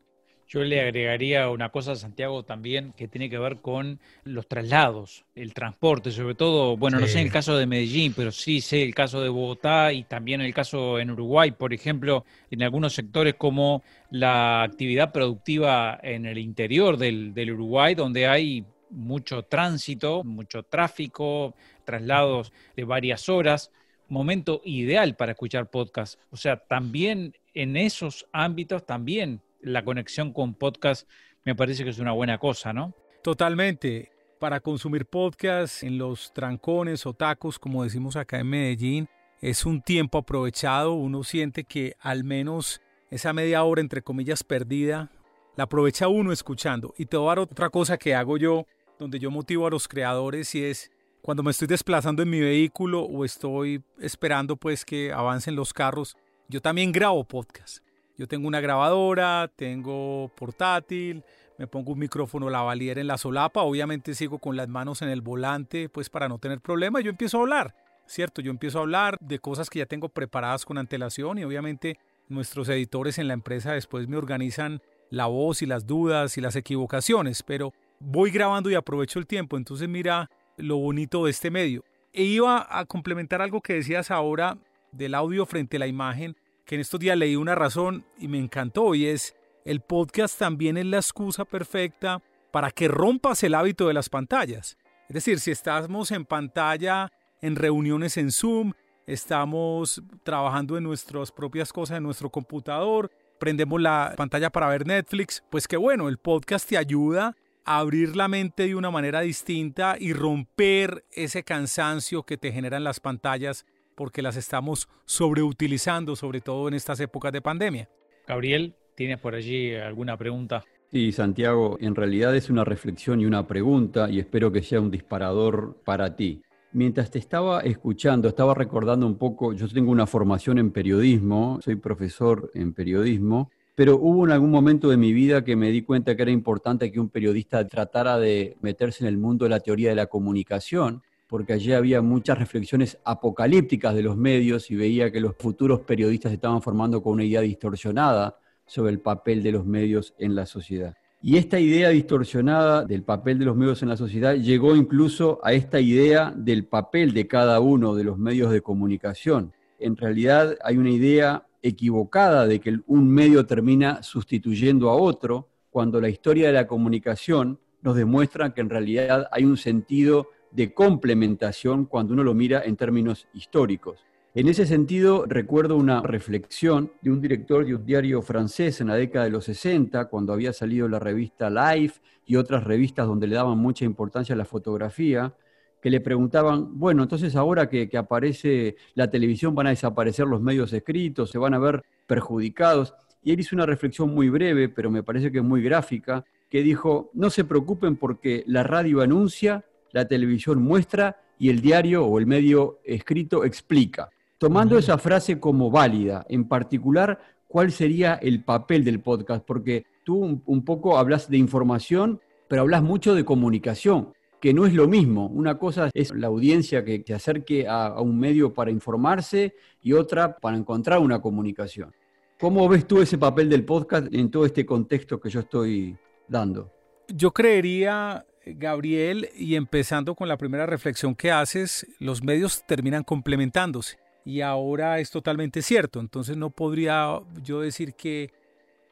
Yo 0.53 0.65
le 0.65 0.81
agregaría 0.81 1.49
una 1.49 1.69
cosa 1.69 1.93
a 1.93 1.95
Santiago 1.95 2.43
también 2.43 2.93
que 2.97 3.07
tiene 3.07 3.31
que 3.31 3.39
ver 3.39 3.61
con 3.61 4.00
los 4.25 4.49
traslados, 4.49 5.25
el 5.37 5.55
transporte, 5.55 6.11
sobre 6.11 6.35
todo, 6.35 6.77
bueno, 6.77 6.99
no 6.99 7.07
sé 7.07 7.21
en 7.21 7.27
el 7.27 7.33
caso 7.33 7.57
de 7.57 7.67
Medellín, 7.67 8.15
pero 8.17 8.33
sí 8.33 8.61
sé 8.61 8.83
el 8.83 8.93
caso 8.93 9.21
de 9.21 9.29
Bogotá 9.29 9.93
y 9.93 10.03
también 10.03 10.41
el 10.41 10.53
caso 10.53 10.99
en 10.99 11.12
Uruguay, 11.12 11.53
por 11.53 11.73
ejemplo, 11.73 12.25
en 12.50 12.65
algunos 12.65 12.95
sectores 12.95 13.35
como 13.35 13.85
la 14.11 14.65
actividad 14.65 15.12
productiva 15.12 16.00
en 16.03 16.27
el 16.27 16.39
interior 16.39 16.97
del, 16.97 17.33
del 17.33 17.53
Uruguay, 17.53 17.95
donde 17.95 18.27
hay 18.27 18.65
mucho 18.91 19.45
tránsito, 19.45 20.25
mucho 20.25 20.65
tráfico, 20.65 21.55
traslados 21.85 22.53
de 22.75 22.83
varias 22.83 23.29
horas, 23.29 23.71
momento 24.11 24.61
ideal 24.64 25.17
para 25.17 25.33
escuchar 25.33 25.71
podcast. 25.71 26.21
O 26.31 26.37
sea, 26.37 26.59
también 26.59 27.37
en 27.55 27.76
esos 27.76 28.26
ámbitos, 28.33 28.85
también 28.85 29.40
la 29.61 29.85
conexión 29.85 30.33
con 30.33 30.55
podcast 30.55 31.09
me 31.45 31.55
parece 31.55 31.85
que 31.85 31.90
es 31.90 31.99
una 31.99 32.12
buena 32.12 32.38
cosa, 32.38 32.73
¿no? 32.73 32.95
Totalmente. 33.23 34.12
Para 34.38 34.61
consumir 34.61 35.07
podcast 35.07 35.83
en 35.83 35.99
los 35.99 36.33
trancones 36.33 37.05
o 37.07 37.12
tacos, 37.12 37.59
como 37.59 37.85
decimos 37.85 38.17
acá 38.17 38.40
en 38.40 38.49
Medellín, 38.49 39.09
es 39.40 39.67
un 39.67 39.83
tiempo 39.83 40.19
aprovechado. 40.19 40.95
Uno 40.95 41.23
siente 41.25 41.64
que 41.64 41.95
al 42.00 42.25
menos 42.25 42.81
esa 43.11 43.33
media 43.33 43.62
hora, 43.64 43.81
entre 43.81 44.02
comillas, 44.02 44.43
perdida, 44.43 45.11
la 45.57 45.64
aprovecha 45.64 46.09
uno 46.09 46.33
escuchando. 46.33 46.95
Y 46.97 47.07
te 47.07 47.17
voy 47.17 47.26
a 47.26 47.31
dar 47.31 47.38
otra 47.40 47.69
cosa 47.69 47.99
que 47.99 48.14
hago 48.14 48.38
yo, 48.38 48.67
donde 48.99 49.19
yo 49.19 49.31
motivo 49.31 49.67
a 49.67 49.71
los 49.71 49.88
creadores 49.88 50.55
y 50.55 50.64
es 50.64 50.90
cuando 51.23 51.43
me 51.43 51.50
estoy 51.50 51.69
desplazando 51.69 52.23
en 52.23 52.31
mi 52.31 52.41
vehículo 52.41 53.03
o 53.03 53.25
estoy 53.25 53.83
esperando 54.00 54.57
pues 54.57 54.85
que 54.85 55.12
avancen 55.12 55.55
los 55.55 55.73
carros, 55.73 56.17
yo 56.49 56.61
también 56.61 56.93
grabo 56.93 57.25
podcast. 57.25 57.85
Yo 58.17 58.27
tengo 58.27 58.49
una 58.49 58.61
grabadora, 58.61 59.50
tengo 59.55 60.31
portátil, 60.37 61.25
me 61.59 61.67
pongo 61.67 61.93
un 61.93 61.99
micrófono 61.99 62.50
lavalier 62.50 62.99
en 62.99 63.07
la 63.07 63.19
solapa, 63.19 63.62
obviamente 63.62 64.15
sigo 64.15 64.39
con 64.39 64.57
las 64.57 64.69
manos 64.69 65.03
en 65.03 65.09
el 65.09 65.21
volante, 65.21 65.89
pues 65.89 66.11
para 66.11 66.29
no 66.29 66.39
tener 66.39 66.61
problemas, 66.61 67.05
yo 67.05 67.11
empiezo 67.11 67.39
a 67.39 67.41
hablar, 67.43 67.75
¿cierto? 68.07 68.41
Yo 68.41 68.50
empiezo 68.50 68.79
a 68.79 68.83
hablar 68.83 69.19
de 69.21 69.39
cosas 69.39 69.71
que 69.71 69.79
ya 69.79 69.87
tengo 69.87 70.09
preparadas 70.09 70.65
con 70.65 70.79
antelación 70.79 71.39
y 71.39 71.45
obviamente 71.45 71.99
nuestros 72.29 72.69
editores 72.69 73.19
en 73.19 73.29
la 73.29 73.35
empresa 73.35 73.73
después 73.73 74.09
me 74.09 74.17
organizan 74.17 74.81
la 75.11 75.27
voz 75.27 75.62
y 75.62 75.67
las 75.67 75.87
dudas 75.87 76.39
y 76.39 76.41
las 76.41 76.57
equivocaciones, 76.57 77.43
pero 77.43 77.73
voy 77.99 78.31
grabando 78.31 78.71
y 78.71 78.75
aprovecho 78.75 79.19
el 79.19 79.27
tiempo, 79.27 79.57
entonces 79.57 79.89
mira 79.89 80.31
lo 80.62 80.76
bonito 80.76 81.25
de 81.25 81.31
este 81.31 81.50
medio. 81.50 81.85
E 82.12 82.23
iba 82.23 82.67
a 82.69 82.85
complementar 82.85 83.43
algo 83.43 83.61
que 83.61 83.75
decías 83.75 84.11
ahora 84.11 84.59
del 84.93 85.14
audio 85.14 85.47
frente 85.47 85.76
a 85.76 85.81
la 85.81 85.87
imagen 85.87 86.37
que 86.64 86.76
en 86.76 86.81
estos 86.81 87.00
días 87.00 87.17
leí 87.17 87.37
una 87.37 87.55
razón 87.55 88.05
y 88.19 88.29
me 88.29 88.38
encantó 88.38 88.95
y 88.95 89.07
es 89.07 89.37
el 89.64 89.81
podcast 89.81 90.38
también 90.38 90.76
es 90.76 90.87
la 90.87 90.99
excusa 90.99 91.45
perfecta 91.45 92.23
para 92.50 92.71
que 92.71 92.88
rompas 92.88 93.43
el 93.43 93.55
hábito 93.55 93.87
de 93.87 93.95
las 93.95 94.09
pantallas. 94.09 94.76
Es 95.09 95.14
decir, 95.14 95.40
si 95.40 95.50
estamos 95.50 96.11
en 96.12 96.25
pantalla, 96.25 97.12
en 97.43 97.57
reuniones 97.57 98.17
en 98.17 98.31
Zoom, 98.31 98.73
estamos 99.07 100.02
trabajando 100.23 100.76
en 100.76 100.85
nuestras 100.85 101.33
propias 101.33 101.73
cosas 101.73 101.99
en 101.99 102.05
nuestro 102.05 102.31
computador, 102.31 103.11
prendemos 103.38 103.81
la 103.81 104.14
pantalla 104.17 104.50
para 104.50 104.69
ver 104.69 104.87
Netflix, 104.87 105.43
pues 105.50 105.67
qué 105.67 105.76
bueno, 105.76 106.09
el 106.09 106.19
podcast 106.19 106.69
te 106.69 106.76
ayuda 106.76 107.37
abrir 107.79 108.17
la 108.17 108.27
mente 108.27 108.67
de 108.67 108.75
una 108.75 108.91
manera 108.91 109.21
distinta 109.21 109.97
y 109.99 110.12
romper 110.12 111.05
ese 111.12 111.45
cansancio 111.45 112.25
que 112.25 112.37
te 112.37 112.50
generan 112.50 112.83
las 112.83 112.99
pantallas 112.99 113.65
porque 113.95 114.23
las 114.23 114.37
estamos 114.37 114.89
sobreutilizando, 115.05 116.17
sobre 116.17 116.41
todo 116.41 116.67
en 116.67 116.75
estas 116.75 116.99
épocas 116.99 117.33
de 117.33 117.43
pandemia. 117.43 117.89
Gabriel, 118.27 118.75
¿tienes 118.97 119.19
por 119.19 119.37
allí 119.37 119.75
alguna 119.75 120.17
pregunta? 120.17 120.65
Sí, 120.91 121.12
Santiago, 121.12 121.79
en 121.81 121.95
realidad 121.95 122.35
es 122.35 122.50
una 122.50 122.65
reflexión 122.65 123.21
y 123.21 123.27
una 123.27 123.47
pregunta 123.47 124.11
y 124.11 124.19
espero 124.19 124.50
que 124.50 124.62
sea 124.62 124.81
un 124.81 124.91
disparador 124.91 125.77
para 125.85 126.17
ti. 126.17 126.43
Mientras 126.73 127.11
te 127.12 127.21
estaba 127.21 127.61
escuchando, 127.61 128.29
estaba 128.29 128.55
recordando 128.55 129.07
un 129.07 129.17
poco, 129.17 129.53
yo 129.53 129.69
tengo 129.69 129.93
una 129.93 130.09
formación 130.09 130.59
en 130.59 130.73
periodismo, 130.73 131.61
soy 131.62 131.77
profesor 131.77 132.50
en 132.55 132.73
periodismo, 132.73 133.50
pero 133.81 133.97
hubo 133.97 134.27
en 134.27 134.33
algún 134.33 134.51
momento 134.51 134.91
de 134.91 134.99
mi 134.99 135.15
vida 135.15 135.43
que 135.43 135.57
me 135.57 135.71
di 135.71 135.81
cuenta 135.81 136.15
que 136.15 136.21
era 136.21 136.31
importante 136.31 136.93
que 136.93 137.01
un 137.01 137.09
periodista 137.09 137.67
tratara 137.67 138.19
de 138.19 138.59
meterse 138.61 139.05
en 139.05 139.09
el 139.09 139.17
mundo 139.17 139.47
de 139.47 139.49
la 139.49 139.61
teoría 139.61 139.89
de 139.89 139.95
la 139.95 140.05
comunicación 140.05 141.03
porque 141.27 141.55
allí 141.55 141.73
había 141.73 142.03
muchas 142.03 142.39
reflexiones 142.39 142.99
apocalípticas 143.07 143.95
de 143.95 144.03
los 144.03 144.19
medios 144.19 144.71
y 144.71 144.77
veía 144.77 145.11
que 145.11 145.19
los 145.19 145.35
futuros 145.35 145.81
periodistas 145.81 146.31
estaban 146.31 146.61
formando 146.61 147.03
con 147.03 147.15
una 147.15 147.25
idea 147.25 147.41
distorsionada 147.41 148.37
sobre 148.67 148.93
el 148.93 149.01
papel 149.01 149.43
de 149.43 149.53
los 149.53 149.65
medios 149.65 150.13
en 150.19 150.35
la 150.35 150.45
sociedad. 150.45 150.95
Y 151.23 151.39
esta 151.39 151.59
idea 151.59 151.89
distorsionada 151.89 152.85
del 152.85 153.03
papel 153.03 153.39
de 153.39 153.47
los 153.47 153.57
medios 153.57 153.83
en 153.83 153.89
la 153.89 153.97
sociedad 153.97 154.35
llegó 154.35 154.77
incluso 154.77 155.41
a 155.43 155.55
esta 155.55 155.81
idea 155.81 156.35
del 156.37 156.67
papel 156.67 157.15
de 157.15 157.27
cada 157.27 157.61
uno 157.61 157.95
de 157.95 158.05
los 158.05 158.19
medios 158.19 158.53
de 158.53 158.61
comunicación. 158.61 159.55
En 159.79 159.97
realidad 159.97 160.59
hay 160.63 160.77
una 160.77 160.91
idea 160.91 161.47
equivocada 161.62 162.47
de 162.47 162.61
que 162.61 162.81
un 162.87 163.09
medio 163.09 163.47
termina 163.47 164.02
sustituyendo 164.02 164.90
a 164.90 164.97
otro, 164.97 165.49
cuando 165.71 166.00
la 166.00 166.09
historia 166.09 166.49
de 166.49 166.52
la 166.52 166.67
comunicación 166.67 167.59
nos 167.83 167.97
demuestra 167.97 168.52
que 168.52 168.61
en 168.61 168.71
realidad 168.71 169.29
hay 169.31 169.45
un 169.45 169.57
sentido 169.57 170.29
de 170.50 170.75
complementación 170.75 171.87
cuando 171.87 172.12
uno 172.12 172.25
lo 172.25 172.35
mira 172.35 172.62
en 172.64 172.76
términos 172.76 173.29
históricos. 173.33 174.05
En 174.33 174.49
ese 174.49 174.64
sentido, 174.64 175.25
recuerdo 175.26 175.76
una 175.76 176.02
reflexión 176.02 176.93
de 177.02 177.11
un 177.11 177.21
director 177.21 177.67
de 177.67 177.75
un 177.75 177.85
diario 177.85 178.23
francés 178.23 178.81
en 178.81 178.87
la 178.87 178.95
década 178.95 179.25
de 179.25 179.33
los 179.33 179.45
60, 179.45 180.05
cuando 180.05 180.33
había 180.33 180.52
salido 180.52 180.88
la 180.88 181.00
revista 181.00 181.50
Life 181.50 182.00
y 182.26 182.37
otras 182.37 182.62
revistas 182.62 183.09
donde 183.09 183.26
le 183.26 183.35
daban 183.35 183.59
mucha 183.59 183.85
importancia 183.85 184.37
a 184.37 184.38
la 184.38 184.45
fotografía, 184.45 185.35
que 185.81 185.91
le 185.91 186.01
preguntaban, 186.01 186.79
bueno, 186.79 187.03
entonces 187.03 187.37
ahora 187.37 187.69
que, 187.69 187.89
que 187.89 187.97
aparece 187.97 188.77
la 188.95 189.11
televisión 189.11 189.55
van 189.55 189.69
a 189.69 189.71
desaparecer 189.71 190.27
los 190.27 190.41
medios 190.41 190.73
escritos, 190.73 191.31
se 191.31 191.39
van 191.39 191.55
a 191.55 191.59
ver 191.59 191.83
perjudicados. 192.07 192.95
Y 193.23 193.33
él 193.33 193.41
hizo 193.41 193.57
una 193.57 193.67
reflexión 193.67 194.15
muy 194.15 194.29
breve, 194.29 194.69
pero 194.69 194.91
me 194.91 195.03
parece 195.03 195.31
que 195.31 195.43
muy 195.43 195.63
gráfica, 195.63 196.25
que 196.49 196.63
dijo, 196.63 197.11
no 197.15 197.31
se 197.31 197.45
preocupen 197.45 197.97
porque 197.97 198.45
la 198.47 198.63
radio 198.63 199.01
anuncia 199.01 199.65
la 199.93 200.07
televisión 200.07 200.63
muestra 200.63 201.21
y 201.39 201.49
el 201.49 201.61
diario 201.61 202.05
o 202.05 202.19
el 202.19 202.27
medio 202.27 202.81
escrito 202.85 203.45
explica. 203.45 204.11
Tomando 204.39 204.79
esa 204.79 204.99
frase 204.99 205.39
como 205.39 205.71
válida, 205.71 206.25
en 206.29 206.49
particular, 206.49 207.21
¿cuál 207.47 207.73
sería 207.73 208.15
el 208.15 208.43
papel 208.43 208.85
del 208.85 209.01
podcast? 209.01 209.45
Porque 209.45 209.85
tú 210.05 210.41
un, 210.45 210.65
poco 210.65 210.99
hablas 210.99 211.29
de 211.29 211.37
información, 211.37 212.21
pero 212.49 212.63
hablas 212.63 212.83
mucho 212.83 213.15
de 213.15 213.25
comunicación, 213.25 214.13
que 214.40 214.54
no 214.54 214.66
es 214.66 214.75
lo 214.75 214.88
mismo. 214.88 215.26
Una 215.26 215.59
cosa 215.59 215.90
es 215.92 216.12
la 216.14 216.28
audiencia 216.28 216.85
que 216.85 217.02
se 217.06 217.14
acerque 217.14 217.66
a, 217.68 218.00
un 218.00 218.18
medio 218.18 218.52
para 218.52 218.70
informarse 218.70 219.54
y 219.82 219.92
otra 219.92 220.37
para 220.37 220.56
encontrar 220.56 221.00
una 221.00 221.20
comunicación. 221.20 221.94
¿Cómo 222.38 222.68
ves 222.68 222.87
tú 222.87 223.02
ese 223.02 223.18
papel 223.18 223.50
del 223.50 223.64
podcast 223.64 224.12
en 224.12 224.30
todo 224.30 224.47
este 224.47 224.64
contexto 224.64 225.20
que 225.20 225.28
yo 225.28 225.40
estoy 225.40 225.97
dando? 226.26 226.73
Yo 227.09 227.32
creería 227.32 228.25
Gabriel, 228.47 229.28
y 229.37 229.54
empezando 229.54 230.14
con 230.14 230.28
la 230.28 230.38
primera 230.38 230.66
reflexión 230.66 231.14
que 231.14 231.30
haces, 231.30 231.87
los 231.99 232.23
medios 232.23 232.64
terminan 232.66 233.04
complementándose. 233.04 233.99
Y 234.25 234.40
ahora 234.40 234.99
es 234.99 235.11
totalmente 235.11 235.62
cierto. 235.62 236.00
Entonces 236.00 236.37
no 236.37 236.50
podría 236.50 237.18
yo 237.42 237.61
decir 237.61 237.94
que... 237.94 238.32